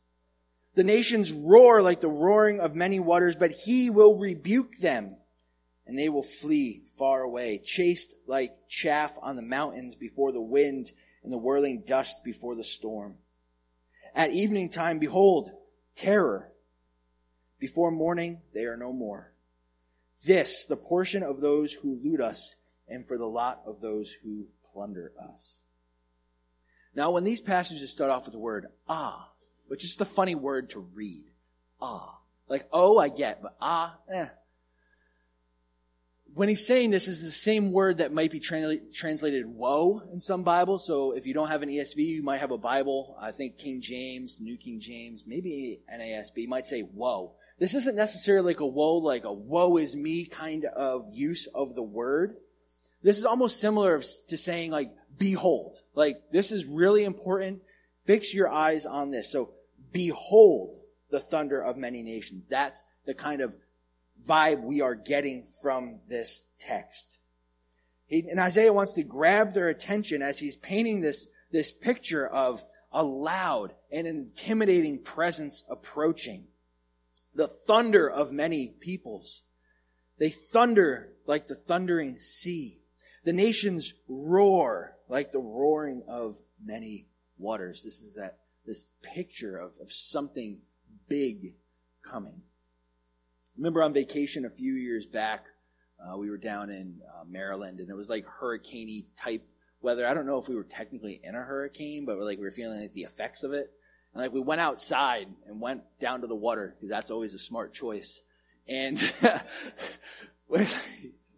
[0.76, 5.18] The nations roar like the roaring of many waters, but he will rebuke them
[5.92, 10.90] and they will flee far away, chased like chaff on the mountains before the wind
[11.22, 13.16] and the whirling dust before the storm.
[14.16, 15.52] At evening time, behold,
[15.94, 16.50] terror.
[17.60, 19.34] Before morning, they are no more.
[20.24, 22.56] This, the portion of those who loot us,
[22.88, 25.62] and for the lot of those who plunder us.
[26.96, 29.30] Now, when these passages start off with the word ah,
[29.68, 31.26] which is just a funny word to read,
[31.82, 34.30] ah, like oh, I get, but ah, eh,
[36.34, 40.44] when he's saying this is the same word that might be translated woe in some
[40.44, 40.86] Bibles.
[40.86, 43.18] So if you don't have an ESV, you might have a Bible.
[43.20, 47.34] I think King James, New King James, maybe NASB might say woe.
[47.60, 51.76] This isn't necessarily like a woe, like a woe is me kind of use of
[51.76, 52.38] the word.
[53.04, 55.80] This is almost similar to saying like behold.
[55.94, 57.62] Like this is really important.
[58.06, 59.32] Fix your eyes on this.
[59.32, 59.52] So
[59.92, 62.46] behold the thunder of many nations.
[62.50, 63.54] That's the kind of
[64.28, 67.20] vibe we are getting from this text.
[68.08, 72.64] He, and Isaiah wants to grab their attention as he's painting this, this picture of
[72.92, 76.46] a loud and intimidating presence approaching.
[77.34, 79.44] The thunder of many peoples.
[80.18, 82.82] They thunder like the thundering sea.
[83.24, 87.08] The nations roar like the roaring of many
[87.38, 87.84] waters.
[87.84, 90.60] This is that, this picture of, of something
[91.08, 91.54] big
[92.04, 92.42] coming.
[93.58, 95.46] Remember on vacation a few years back,
[96.00, 99.48] uh, we were down in uh, Maryland, and it was like hurricane type
[99.82, 100.06] weather.
[100.06, 102.52] I don't know if we were technically in a hurricane, but we're like we were
[102.52, 103.72] feeling like the effects of it.
[104.14, 107.40] And like we went outside and went down to the water because that's always a
[107.40, 108.22] smart choice.
[108.68, 109.00] And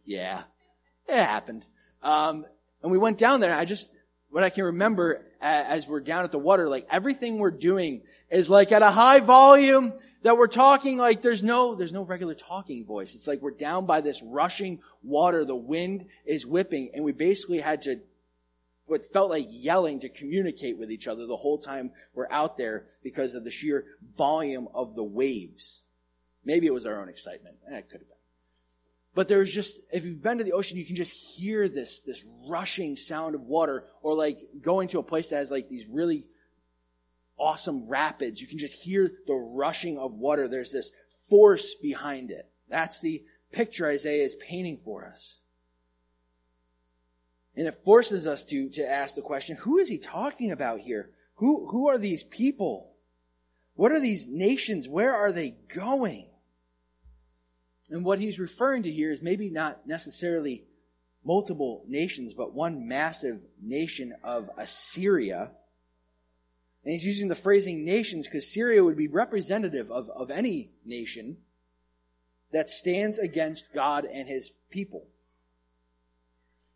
[0.05, 0.43] yeah,
[1.07, 1.65] it happened.
[2.01, 2.45] Um,
[2.81, 3.53] and we went down there.
[3.53, 3.91] I just
[4.29, 8.49] what I can remember as we're down at the water, like everything we're doing is
[8.49, 12.85] like at a high volume that we're talking like there's no, there's no regular talking
[12.85, 13.13] voice.
[13.13, 15.45] It's like we're down by this rushing water.
[15.45, 17.99] The wind is whipping and we basically had to,
[18.85, 22.85] what felt like yelling to communicate with each other the whole time we're out there
[23.01, 23.85] because of the sheer
[24.17, 25.81] volume of the waves.
[26.43, 27.55] Maybe it was our own excitement.
[27.71, 28.17] Eh, it could have been.
[29.15, 32.25] But there's just, if you've been to the ocean, you can just hear this, this
[32.47, 36.25] rushing sound of water, or like going to a place that has like these really
[37.37, 38.41] awesome rapids.
[38.41, 40.47] You can just hear the rushing of water.
[40.47, 40.91] There's this
[41.29, 42.49] force behind it.
[42.69, 45.39] That's the picture Isaiah is painting for us.
[47.55, 51.11] And it forces us to, to ask the question, who is he talking about here?
[51.35, 52.91] Who, who are these people?
[53.75, 54.87] What are these nations?
[54.87, 56.27] Where are they going?
[57.89, 60.63] And what he's referring to here is maybe not necessarily
[61.23, 65.51] multiple nations, but one massive nation of Assyria
[66.83, 71.37] and he's using the phrasing nations because Assyria would be representative of, of any nation
[72.51, 75.07] that stands against God and his people.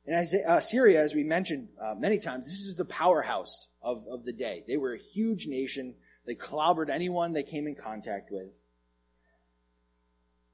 [0.06, 4.06] And as, uh, Syria, as we mentioned uh, many times, this was the powerhouse of,
[4.10, 4.64] of the day.
[4.66, 5.96] They were a huge nation.
[6.26, 8.62] They clobbered anyone they came in contact with.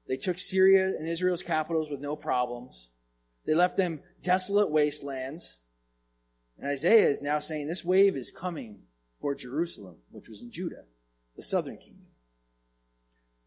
[0.08, 2.88] They took Syria and Israel's capitals with no problems.
[3.46, 5.58] They left them desolate wastelands.
[6.58, 8.80] And Isaiah is now saying this wave is coming
[9.24, 10.84] for Jerusalem, which was in Judah,
[11.34, 12.04] the southern kingdom.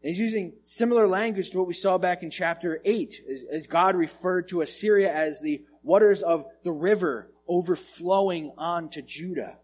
[0.02, 3.66] And he's using similar language to what we saw back in chapter 8, as, as
[3.68, 9.58] God referred to Assyria as the waters of the river overflowing onto Judah.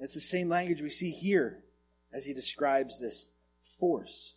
[0.00, 1.62] It's the same language we see here
[2.12, 3.28] as he describes this
[3.78, 4.34] force.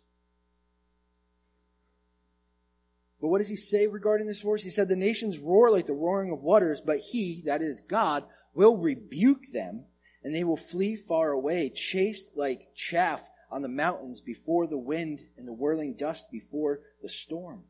[3.20, 4.62] But what does he say regarding this force?
[4.62, 8.22] He said, The nations roar like the roaring of waters, but he, that is God,
[8.54, 9.84] will rebuke them,
[10.22, 15.22] and they will flee far away, chased like chaff on the mountains before the wind
[15.36, 17.64] and the whirling dust before the storm.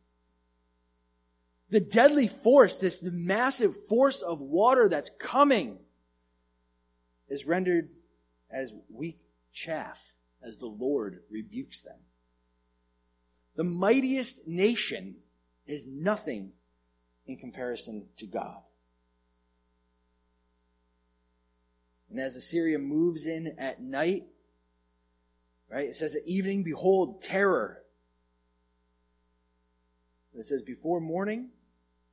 [1.71, 5.79] The deadly force, this massive force of water that's coming,
[7.29, 7.91] is rendered
[8.51, 9.21] as weak
[9.53, 11.99] chaff as the Lord rebukes them.
[13.57, 15.17] The mightiest nation
[15.67, 16.53] is nothing
[17.27, 18.63] in comparison to God.
[22.11, 24.25] And as Assyria moves in at night,
[25.71, 27.83] right, it says at evening, behold, terror.
[30.37, 31.51] It says before morning,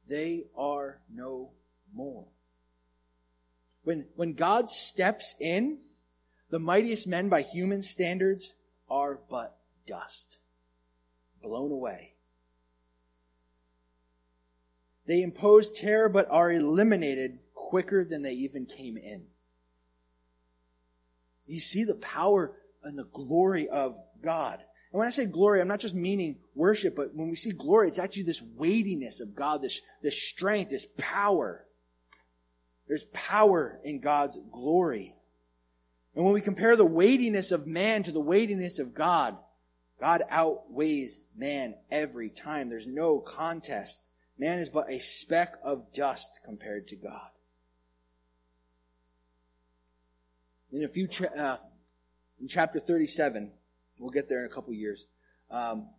[0.07, 1.51] they are no
[1.93, 2.25] more.
[3.83, 5.79] When, when God steps in,
[6.49, 8.53] the mightiest men by human standards
[8.89, 10.37] are but dust,
[11.41, 12.13] blown away.
[15.07, 19.23] They impose terror but are eliminated quicker than they even came in.
[21.47, 24.59] You see the power and the glory of God.
[24.91, 27.87] And when I say glory, I'm not just meaning worship, but when we see glory,
[27.87, 31.65] it's actually this weightiness of God, this, this strength, this power.
[32.87, 35.13] There's power in God's glory.
[36.15, 39.37] And when we compare the weightiness of man to the weightiness of God,
[39.99, 42.69] God outweighs man every time.
[42.69, 44.07] There's no contest.
[44.37, 47.29] Man is but a speck of dust compared to God.
[50.71, 51.57] In a few, cha- uh,
[52.39, 53.51] in chapter 37,
[53.99, 55.07] we'll get there in a couple years,
[55.49, 55.89] um,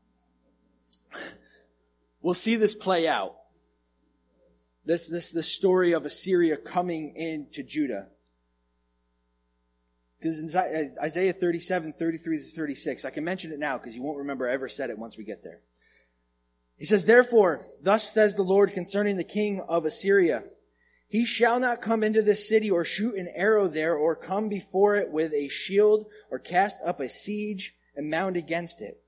[2.22, 3.34] we'll see this play out.
[4.84, 8.08] This, this, the story of Assyria coming into Judah.
[10.18, 14.02] Because in uh, Isaiah 37, 33 to 36, I can mention it now because you
[14.02, 15.60] won't remember I ever said it once we get there.
[16.78, 20.44] He says, Therefore, thus says the Lord concerning the king of Assyria,
[21.08, 24.96] he shall not come into this city or shoot an arrow there or come before
[24.96, 29.00] it with a shield or cast up a siege and mount against it.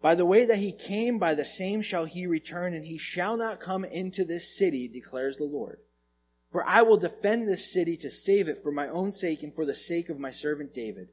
[0.00, 3.36] By the way that he came, by the same shall he return, and he shall
[3.36, 5.80] not come into this city, declares the Lord.
[6.50, 9.66] For I will defend this city to save it for my own sake and for
[9.66, 11.10] the sake of my servant David.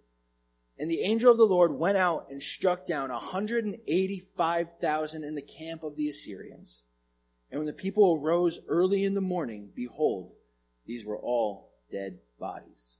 [0.77, 5.83] And the angel of the Lord went out and struck down 185,000 in the camp
[5.83, 6.83] of the Assyrians.
[7.51, 10.31] And when the people arose early in the morning, behold,
[10.85, 12.95] these were all dead bodies.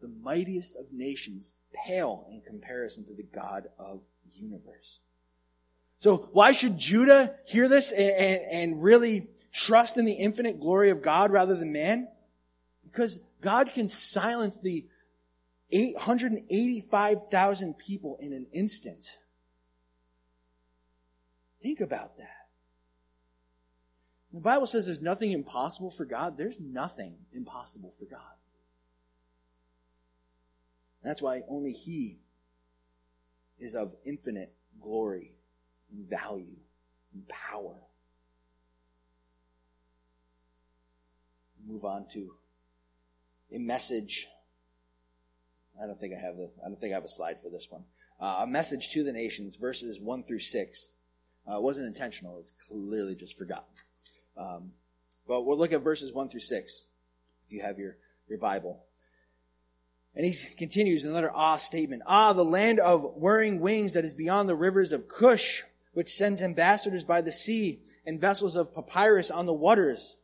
[0.00, 4.98] The mightiest of nations pale in comparison to the God of the universe.
[6.00, 10.90] So why should Judah hear this and, and, and really trust in the infinite glory
[10.90, 12.08] of God rather than man?
[12.84, 14.84] Because God can silence the
[15.70, 19.18] 885,000 people in an instant.
[21.64, 22.48] Think about that.
[24.34, 26.36] The Bible says there's nothing impossible for God.
[26.36, 28.20] There's nothing impossible for God.
[31.02, 32.18] That's why only He
[33.58, 35.32] is of infinite glory
[35.90, 36.58] and value
[37.14, 37.76] and power.
[41.66, 42.34] Move on to
[43.54, 44.26] a message.
[45.82, 46.50] I don't think I have the.
[46.62, 47.84] I don't think I have a slide for this one.
[48.20, 50.92] Uh, a message to the nations, verses one through six.
[51.48, 52.38] Uh, it wasn't intentional.
[52.38, 53.64] it's clearly just forgotten.
[54.36, 54.72] Um,
[55.26, 56.86] but we'll look at verses 1 through 6,
[57.46, 57.96] if you have your,
[58.28, 58.84] your Bible.
[60.14, 62.02] And he continues another ah statement.
[62.06, 66.42] Ah, the land of whirring wings that is beyond the rivers of Cush, which sends
[66.42, 70.16] ambassadors by the sea and vessels of papyrus on the waters.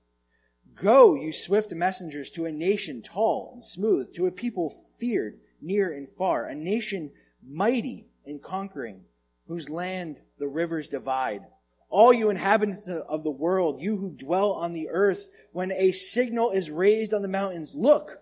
[0.75, 5.93] Go, you swift messengers, to a nation tall and smooth, to a people feared near
[5.93, 7.11] and far, a nation
[7.47, 9.03] mighty and conquering,
[9.51, 11.43] whose land the rivers divide.
[11.89, 16.53] All you inhabitants of the world, you who dwell on the earth, when a signal
[16.53, 18.21] is raised on the mountains, look.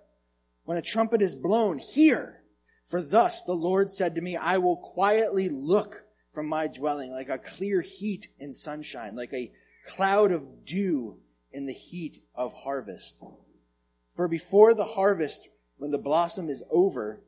[0.64, 2.41] When a trumpet is blown, hear.
[2.87, 6.03] For thus the Lord said to me, I will quietly look
[6.33, 9.53] from my dwelling like a clear heat in sunshine, like a
[9.87, 11.18] cloud of dew
[11.53, 13.22] in the heat of harvest.
[14.16, 17.20] For before the harvest, when the blossom is over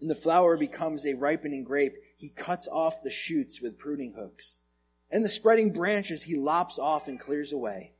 [0.00, 4.58] and the flower becomes a ripening grape, he cuts off the shoots with pruning hooks
[5.10, 7.92] and the spreading branches he lops off and clears away.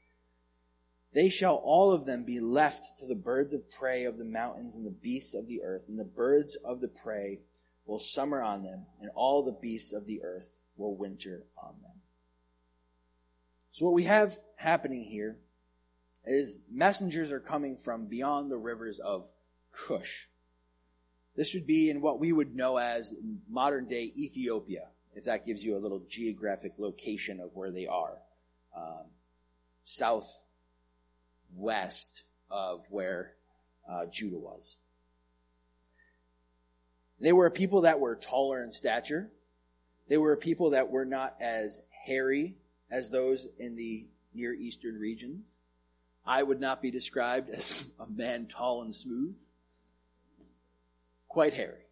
[1.13, 4.77] They shall all of them be left to the birds of prey of the mountains
[4.77, 7.41] and the beasts of the earth, and the birds of the prey
[7.87, 11.93] will summer on them, and all the beasts of the earth will winter on them.
[13.71, 15.39] So what we have happening here
[16.27, 19.31] is messengers are coming from beyond the rivers of
[19.73, 20.29] Cush.
[21.37, 23.15] This would be in what we would know as
[23.49, 28.19] modern day Ethiopia if that gives you a little geographic location of where they are.
[28.77, 29.07] Um,
[29.85, 30.35] southwest
[32.51, 33.33] of where
[33.89, 34.77] uh, Judah was.
[37.19, 39.31] They were a people that were taller in stature.
[40.09, 42.57] They were a people that were not as hairy
[42.91, 45.45] as those in the Near Eastern region.
[46.27, 49.37] I would not be described as a man tall and smooth.
[51.37, 51.83] Quite hairy.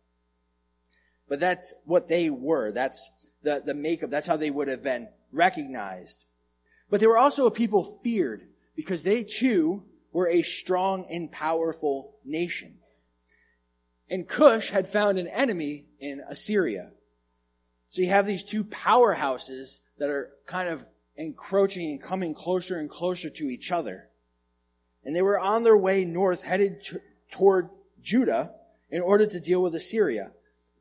[1.28, 2.72] But that's what they were.
[2.72, 3.10] That's
[3.42, 4.08] the, the makeup.
[4.08, 6.24] That's how they would have been recognized.
[6.88, 9.82] But they were also a people feared because they too
[10.14, 12.78] were a strong and powerful nation.
[14.08, 16.92] And Cush had found an enemy in Assyria.
[17.90, 20.86] So you have these two powerhouses that are kind of
[21.18, 24.08] encroaching and coming closer and closer to each other.
[25.04, 26.96] And they were on their way north headed t-
[27.30, 27.68] toward
[28.00, 28.54] Judah
[28.90, 30.30] in order to deal with Assyria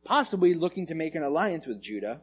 [0.03, 2.21] possibly looking to make an alliance with Judah.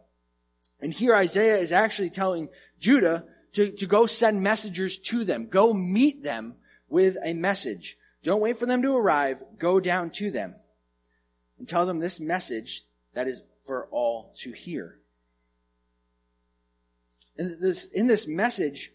[0.80, 5.48] And here Isaiah is actually telling Judah to, to go send messengers to them.
[5.48, 6.56] Go meet them
[6.88, 7.98] with a message.
[8.22, 9.42] Don't wait for them to arrive.
[9.58, 10.54] Go down to them
[11.58, 12.82] and tell them this message
[13.14, 14.98] that is for all to hear.
[17.36, 18.92] And this, in this message,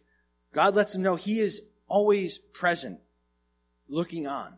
[0.54, 3.00] God lets them know He is always present,
[3.88, 4.56] looking on.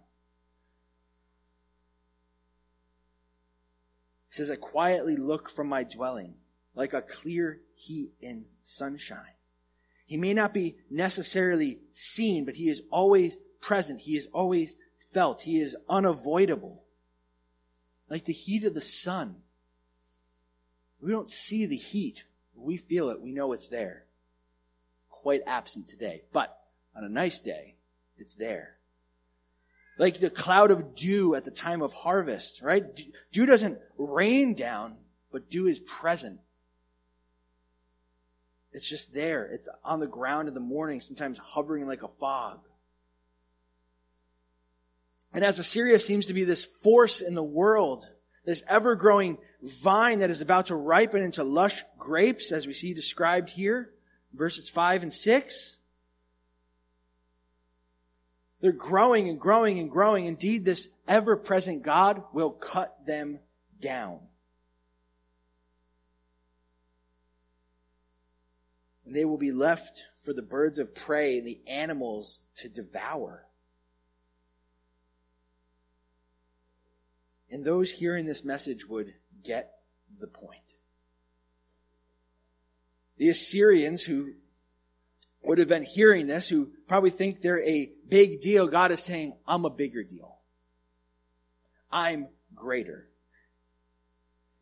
[4.37, 6.35] Says, I quietly look from my dwelling
[6.75, 9.35] like a clear heat in sunshine.
[10.05, 14.01] He may not be necessarily seen, but he is always present.
[14.01, 14.75] He is always
[15.11, 15.41] felt.
[15.41, 16.83] He is unavoidable.
[18.09, 19.37] Like the heat of the sun.
[21.01, 22.23] We don't see the heat.
[22.55, 23.21] We feel it.
[23.21, 24.05] We know it's there.
[25.09, 26.23] Quite absent today.
[26.31, 26.57] But
[26.95, 27.75] on a nice day,
[28.17, 28.76] it's there
[29.97, 32.83] like the cloud of dew at the time of harvest, right?
[33.31, 34.97] Dew doesn't rain down,
[35.31, 36.39] but dew is present.
[38.71, 39.45] It's just there.
[39.45, 42.59] It's on the ground in the morning, sometimes hovering like a fog.
[45.33, 48.07] And as Assyria seems to be this force in the world,
[48.45, 52.93] this ever growing vine that is about to ripen into lush grapes, as we see
[52.93, 53.91] described here,
[54.33, 55.76] verses 5 and 6,
[58.61, 60.25] they're growing and growing and growing.
[60.25, 63.39] Indeed, this ever present God will cut them
[63.79, 64.19] down.
[69.05, 73.47] And they will be left for the birds of prey and the animals to devour.
[77.49, 79.79] and those hearing this message would get
[80.19, 80.61] the point.
[83.17, 84.33] The Assyrians who
[85.47, 89.35] would have been hearing this, who probably think they're a big deal, God is saying,
[89.47, 90.37] I'm a bigger deal.
[91.91, 93.07] I'm greater.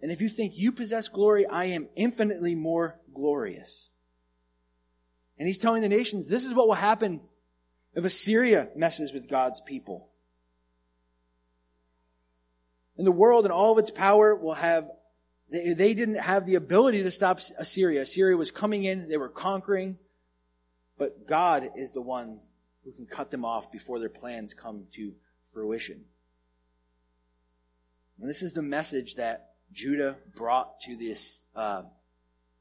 [0.02, 3.90] And if you think you possess glory, I am infinitely more glorious.
[5.38, 7.22] And he's telling the nations, this is what will happen
[7.94, 10.10] if Assyria messes with God's people.
[12.98, 14.90] And the world and all of its power will have,
[15.50, 18.02] they, they didn't have the ability to stop Assyria.
[18.02, 19.98] Assyria was coming in, they were conquering,
[20.98, 22.40] but God is the one
[22.84, 25.14] who can cut them off before their plans come to
[25.52, 26.06] fruition.
[28.20, 31.84] And this is the message that Judah brought to this, uh,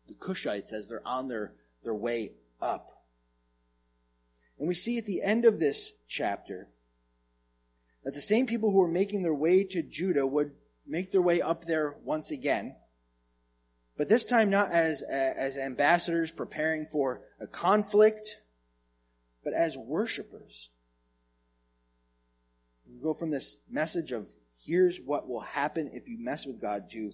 [0.09, 1.53] the Cushites as they're on their,
[1.85, 3.03] their way up.
[4.59, 6.69] And we see at the end of this chapter
[8.05, 10.53] that the same people who were making their way to Judah would
[10.87, 12.77] make their way up there once again.
[13.97, 18.41] But this time not as, as ambassadors preparing for a conflict,
[19.45, 20.71] but as worshipers.
[22.91, 24.29] We go from this message of
[24.65, 27.13] here's what will happen if you mess with God to,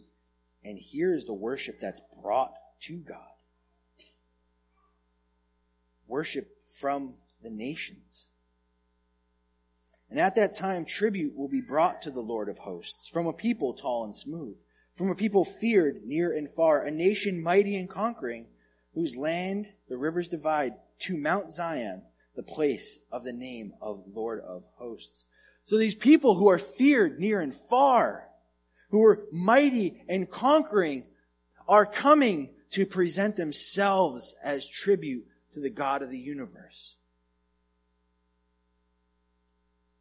[0.64, 2.52] and here's the worship that's brought
[2.82, 3.18] to God.
[6.06, 8.28] Worship from the nations.
[10.08, 13.32] And at that time, tribute will be brought to the Lord of hosts from a
[13.32, 14.56] people tall and smooth,
[14.96, 18.46] from a people feared near and far, a nation mighty and conquering,
[18.94, 22.02] whose land the rivers divide to Mount Zion,
[22.36, 25.26] the place of the name of Lord of hosts.
[25.64, 28.28] So these people who are feared near and far,
[28.90, 31.06] who are mighty and conquering,
[31.68, 36.96] are coming to present themselves as tribute to the God of the universe.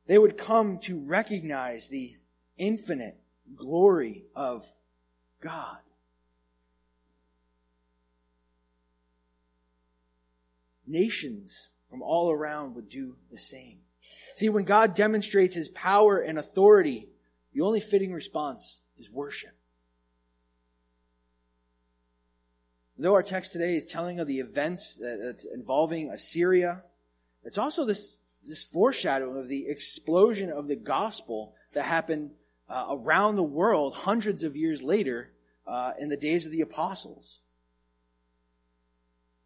[0.07, 2.15] They would come to recognize the
[2.57, 3.19] infinite
[3.55, 4.71] glory of
[5.41, 5.77] God.
[10.89, 13.77] Nations from all around would do the same.
[14.35, 17.07] See, when God demonstrates his power and authority,
[17.53, 19.51] the only fitting response is worship.
[22.97, 26.83] Though our text today is telling of the events that's involving Assyria,
[27.45, 28.15] it's also this
[28.47, 32.31] this foreshadowing of the explosion of the gospel that happened
[32.69, 35.31] uh, around the world hundreds of years later
[35.67, 37.41] uh, in the days of the apostles.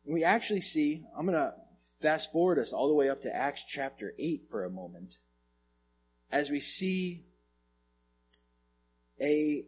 [0.05, 1.53] We actually see, I'm going to
[2.01, 5.17] fast forward us all the way up to Acts chapter 8 for a moment,
[6.31, 7.23] as we see
[9.21, 9.63] a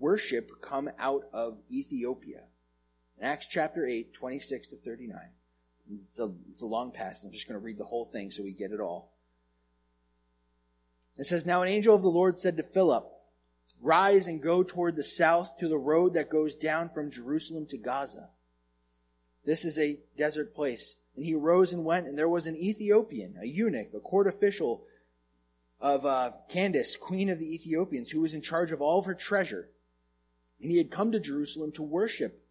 [0.00, 2.42] worship come out of Ethiopia.
[3.18, 5.18] In Acts chapter 8, 26 to 39.
[6.08, 7.26] It's a, it's a long passage.
[7.26, 9.12] I'm just going to read the whole thing so we get it all.
[11.18, 13.06] It says, Now an angel of the Lord said to Philip,
[13.80, 17.76] Rise and go toward the south to the road that goes down from Jerusalem to
[17.76, 18.30] Gaza.
[19.44, 20.96] This is a desert place.
[21.16, 24.84] And he arose and went, and there was an Ethiopian, a eunuch, a court official
[25.80, 29.14] of uh, Candace, queen of the Ethiopians, who was in charge of all of her
[29.14, 29.68] treasure.
[30.60, 32.42] And he had come to Jerusalem to worship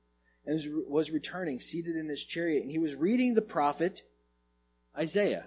[0.46, 4.04] and was returning, seated in his chariot, and he was reading the prophet
[4.98, 5.46] Isaiah.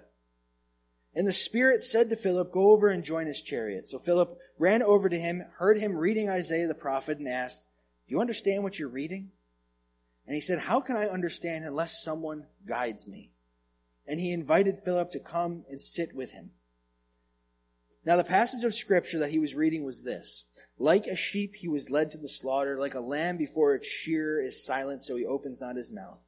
[1.15, 3.89] And the Spirit said to Philip, Go over and join his chariot.
[3.89, 7.65] So Philip ran over to him, heard him reading Isaiah the prophet, and asked,
[8.09, 9.31] Do you understand what you're reading?
[10.27, 13.31] And he said, How can I understand unless someone guides me?
[14.07, 16.51] And he invited Philip to come and sit with him.
[18.05, 20.45] Now the passage of scripture that he was reading was this.
[20.79, 22.79] Like a sheep, he was led to the slaughter.
[22.79, 26.19] Like a lamb before its shearer is silent, so he opens not his mouth.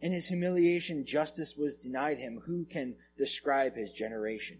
[0.00, 2.42] In his humiliation, justice was denied him.
[2.46, 4.58] Who can describe his generation?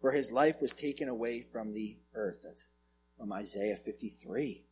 [0.00, 2.40] For his life was taken away from the earth.
[2.44, 2.66] That's
[3.18, 4.64] from Isaiah 53.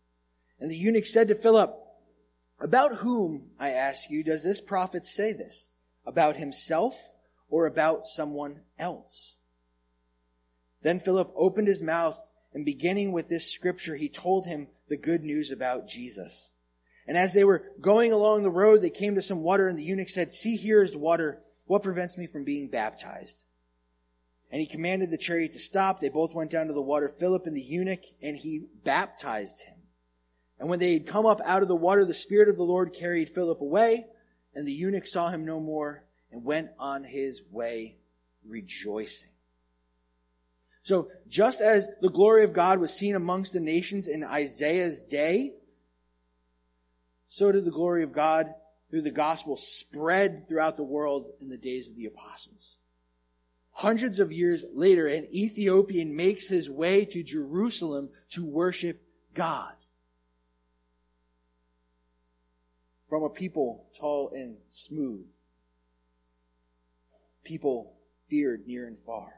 [0.60, 1.74] And the eunuch said to Philip,
[2.62, 5.68] About whom, I ask you, does this prophet say this?
[6.06, 7.10] About himself
[7.50, 9.34] or about someone else?
[10.82, 12.16] Then Philip opened his mouth
[12.54, 16.52] and beginning with this scripture, he told him the good news about Jesus.
[17.08, 19.82] And as they were going along the road, they came to some water, and the
[19.82, 21.42] eunuch said, See, here is the water.
[21.66, 23.42] What prevents me from being baptized?
[24.52, 25.98] And he commanded the chariot to stop.
[25.98, 29.81] They both went down to the water, Philip and the eunuch, and he baptized him.
[30.62, 32.94] And when they had come up out of the water, the Spirit of the Lord
[32.94, 34.06] carried Philip away,
[34.54, 37.96] and the eunuch saw him no more and went on his way
[38.46, 39.30] rejoicing.
[40.84, 45.54] So just as the glory of God was seen amongst the nations in Isaiah's day,
[47.26, 48.54] so did the glory of God
[48.88, 52.78] through the gospel spread throughout the world in the days of the apostles.
[53.72, 59.02] hundreds of years later, an Ethiopian makes his way to Jerusalem to worship
[59.34, 59.72] God.
[63.12, 65.26] From a people tall and smooth.
[67.44, 67.92] People
[68.30, 69.34] feared near and far.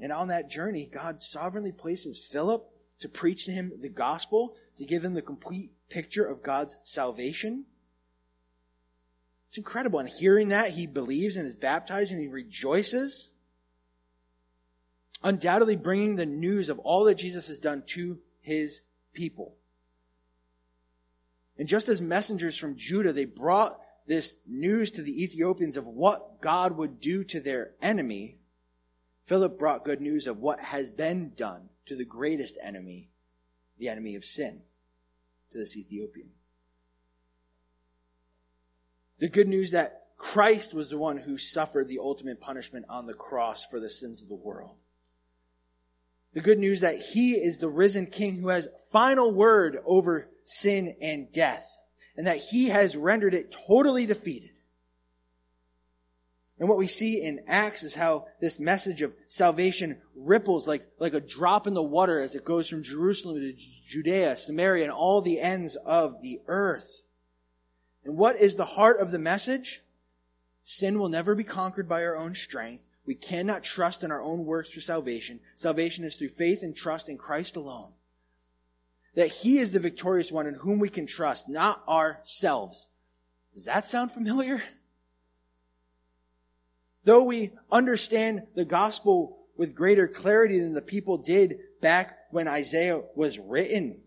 [0.00, 4.84] And on that journey, God sovereignly places Philip to preach to him the gospel, to
[4.84, 7.66] give him the complete picture of God's salvation.
[9.46, 10.00] It's incredible.
[10.00, 13.30] And hearing that, he believes and is baptized and he rejoices.
[15.22, 18.80] Undoubtedly bringing the news of all that Jesus has done to his
[19.14, 19.54] people.
[21.60, 26.40] And just as messengers from Judah, they brought this news to the Ethiopians of what
[26.40, 28.38] God would do to their enemy.
[29.26, 33.10] Philip brought good news of what has been done to the greatest enemy,
[33.78, 34.62] the enemy of sin,
[35.50, 36.30] to this Ethiopian.
[39.18, 43.12] The good news that Christ was the one who suffered the ultimate punishment on the
[43.12, 44.76] cross for the sins of the world.
[46.32, 50.96] The good news that he is the risen king who has final word over sin
[51.00, 51.78] and death,
[52.16, 54.50] and that he has rendered it totally defeated.
[56.60, 61.14] And what we see in Acts is how this message of salvation ripples like, like
[61.14, 63.54] a drop in the water as it goes from Jerusalem to
[63.88, 67.00] Judea, Samaria, and all the ends of the earth.
[68.04, 69.82] And what is the heart of the message?
[70.62, 72.84] Sin will never be conquered by our own strength.
[73.10, 75.40] We cannot trust in our own works for salvation.
[75.56, 77.90] Salvation is through faith and trust in Christ alone.
[79.16, 82.86] That He is the victorious one in whom we can trust, not ourselves.
[83.52, 84.62] Does that sound familiar?
[87.02, 93.02] Though we understand the gospel with greater clarity than the people did back when Isaiah
[93.16, 94.02] was written,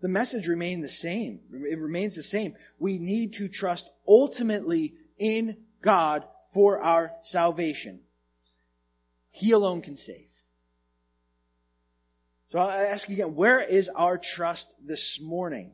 [0.00, 1.40] the message remained the same.
[1.52, 2.54] It remains the same.
[2.78, 8.03] We need to trust ultimately in God for our salvation.
[9.36, 10.30] He alone can save.
[12.52, 15.72] So I'll ask again, where is our trust this morning?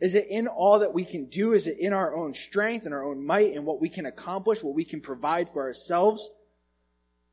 [0.00, 1.54] Is it in all that we can do?
[1.54, 4.62] Is it in our own strength and our own might and what we can accomplish,
[4.62, 6.28] what we can provide for ourselves?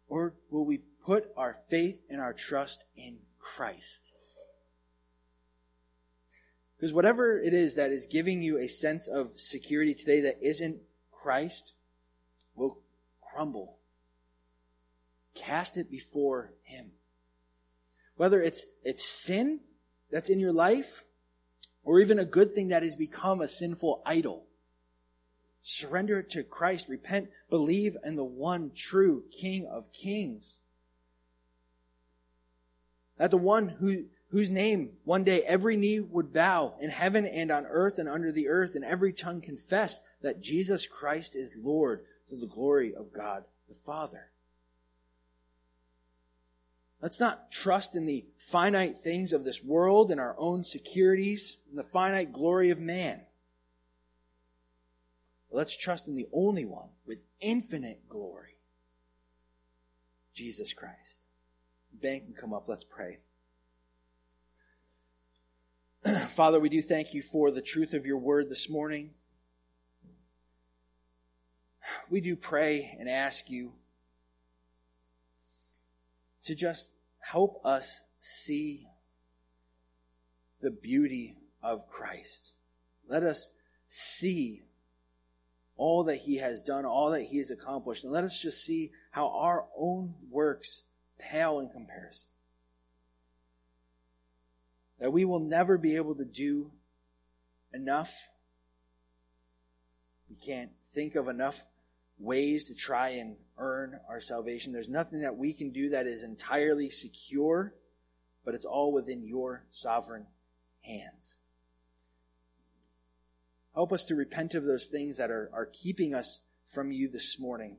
[0.07, 4.13] Or will we put our faith and our trust in Christ?
[6.77, 10.77] Because whatever it is that is giving you a sense of security today that isn't
[11.11, 11.73] Christ
[12.55, 12.79] will
[13.21, 13.79] crumble.
[15.35, 16.91] Cast it before Him.
[18.15, 19.61] Whether it's, it's sin
[20.11, 21.03] that's in your life,
[21.83, 24.45] or even a good thing that has become a sinful idol.
[25.61, 26.87] Surrender it to Christ.
[26.87, 27.29] Repent.
[27.49, 30.59] Believe in the one true King of Kings.
[33.17, 37.51] That the one who, whose name one day every knee would bow in heaven and
[37.51, 42.03] on earth and under the earth, and every tongue confess that Jesus Christ is Lord
[42.29, 44.32] to the glory of God the Father.
[47.03, 51.77] Let's not trust in the finite things of this world and our own securities and
[51.77, 53.23] the finite glory of man.
[55.51, 58.55] Let's trust in the only one with infinite glory,
[60.33, 61.25] Jesus Christ.
[61.91, 62.69] Ben can come up.
[62.69, 63.17] Let's pray.
[66.29, 69.09] Father, we do thank you for the truth of your word this morning.
[72.09, 73.73] We do pray and ask you
[76.43, 78.87] to just help us see
[80.61, 82.53] the beauty of Christ.
[83.07, 83.51] Let us
[83.87, 84.63] see
[85.75, 88.91] all that he has done, all that he has accomplished, and let us just see
[89.11, 90.83] how our own works
[91.17, 92.29] pale in comparison.
[94.99, 96.71] That we will never be able to do
[97.73, 98.29] enough.
[100.29, 101.65] We can't think of enough
[102.23, 104.73] ways to try and earn our salvation.
[104.73, 107.75] There's nothing that we can do that is entirely secure,
[108.45, 110.25] but it's all within your sovereign
[110.81, 111.39] hands.
[113.75, 117.39] Help us to repent of those things that are, are keeping us from you this
[117.39, 117.77] morning.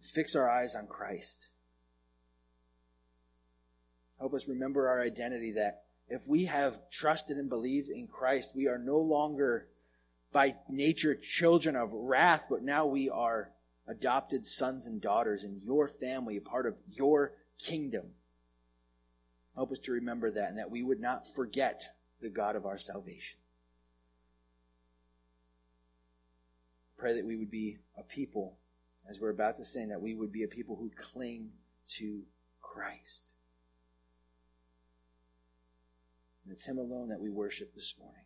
[0.00, 1.48] Fix our eyes on Christ.
[4.18, 8.66] Help us remember our identity that if we have trusted and believed in Christ, we
[8.66, 9.68] are no longer
[10.32, 13.50] by nature children of wrath, but now we are
[13.86, 18.06] adopted sons and daughters in your family, a part of your kingdom.
[19.54, 22.78] Help us to remember that and that we would not forget the God of our
[22.78, 23.38] salvation.
[26.98, 28.56] Pray that we would be a people,
[29.08, 31.50] as we're about to sing, that we would be a people who cling
[31.86, 32.22] to
[32.60, 33.22] Christ.
[36.44, 38.25] And it's Him alone that we worship this morning.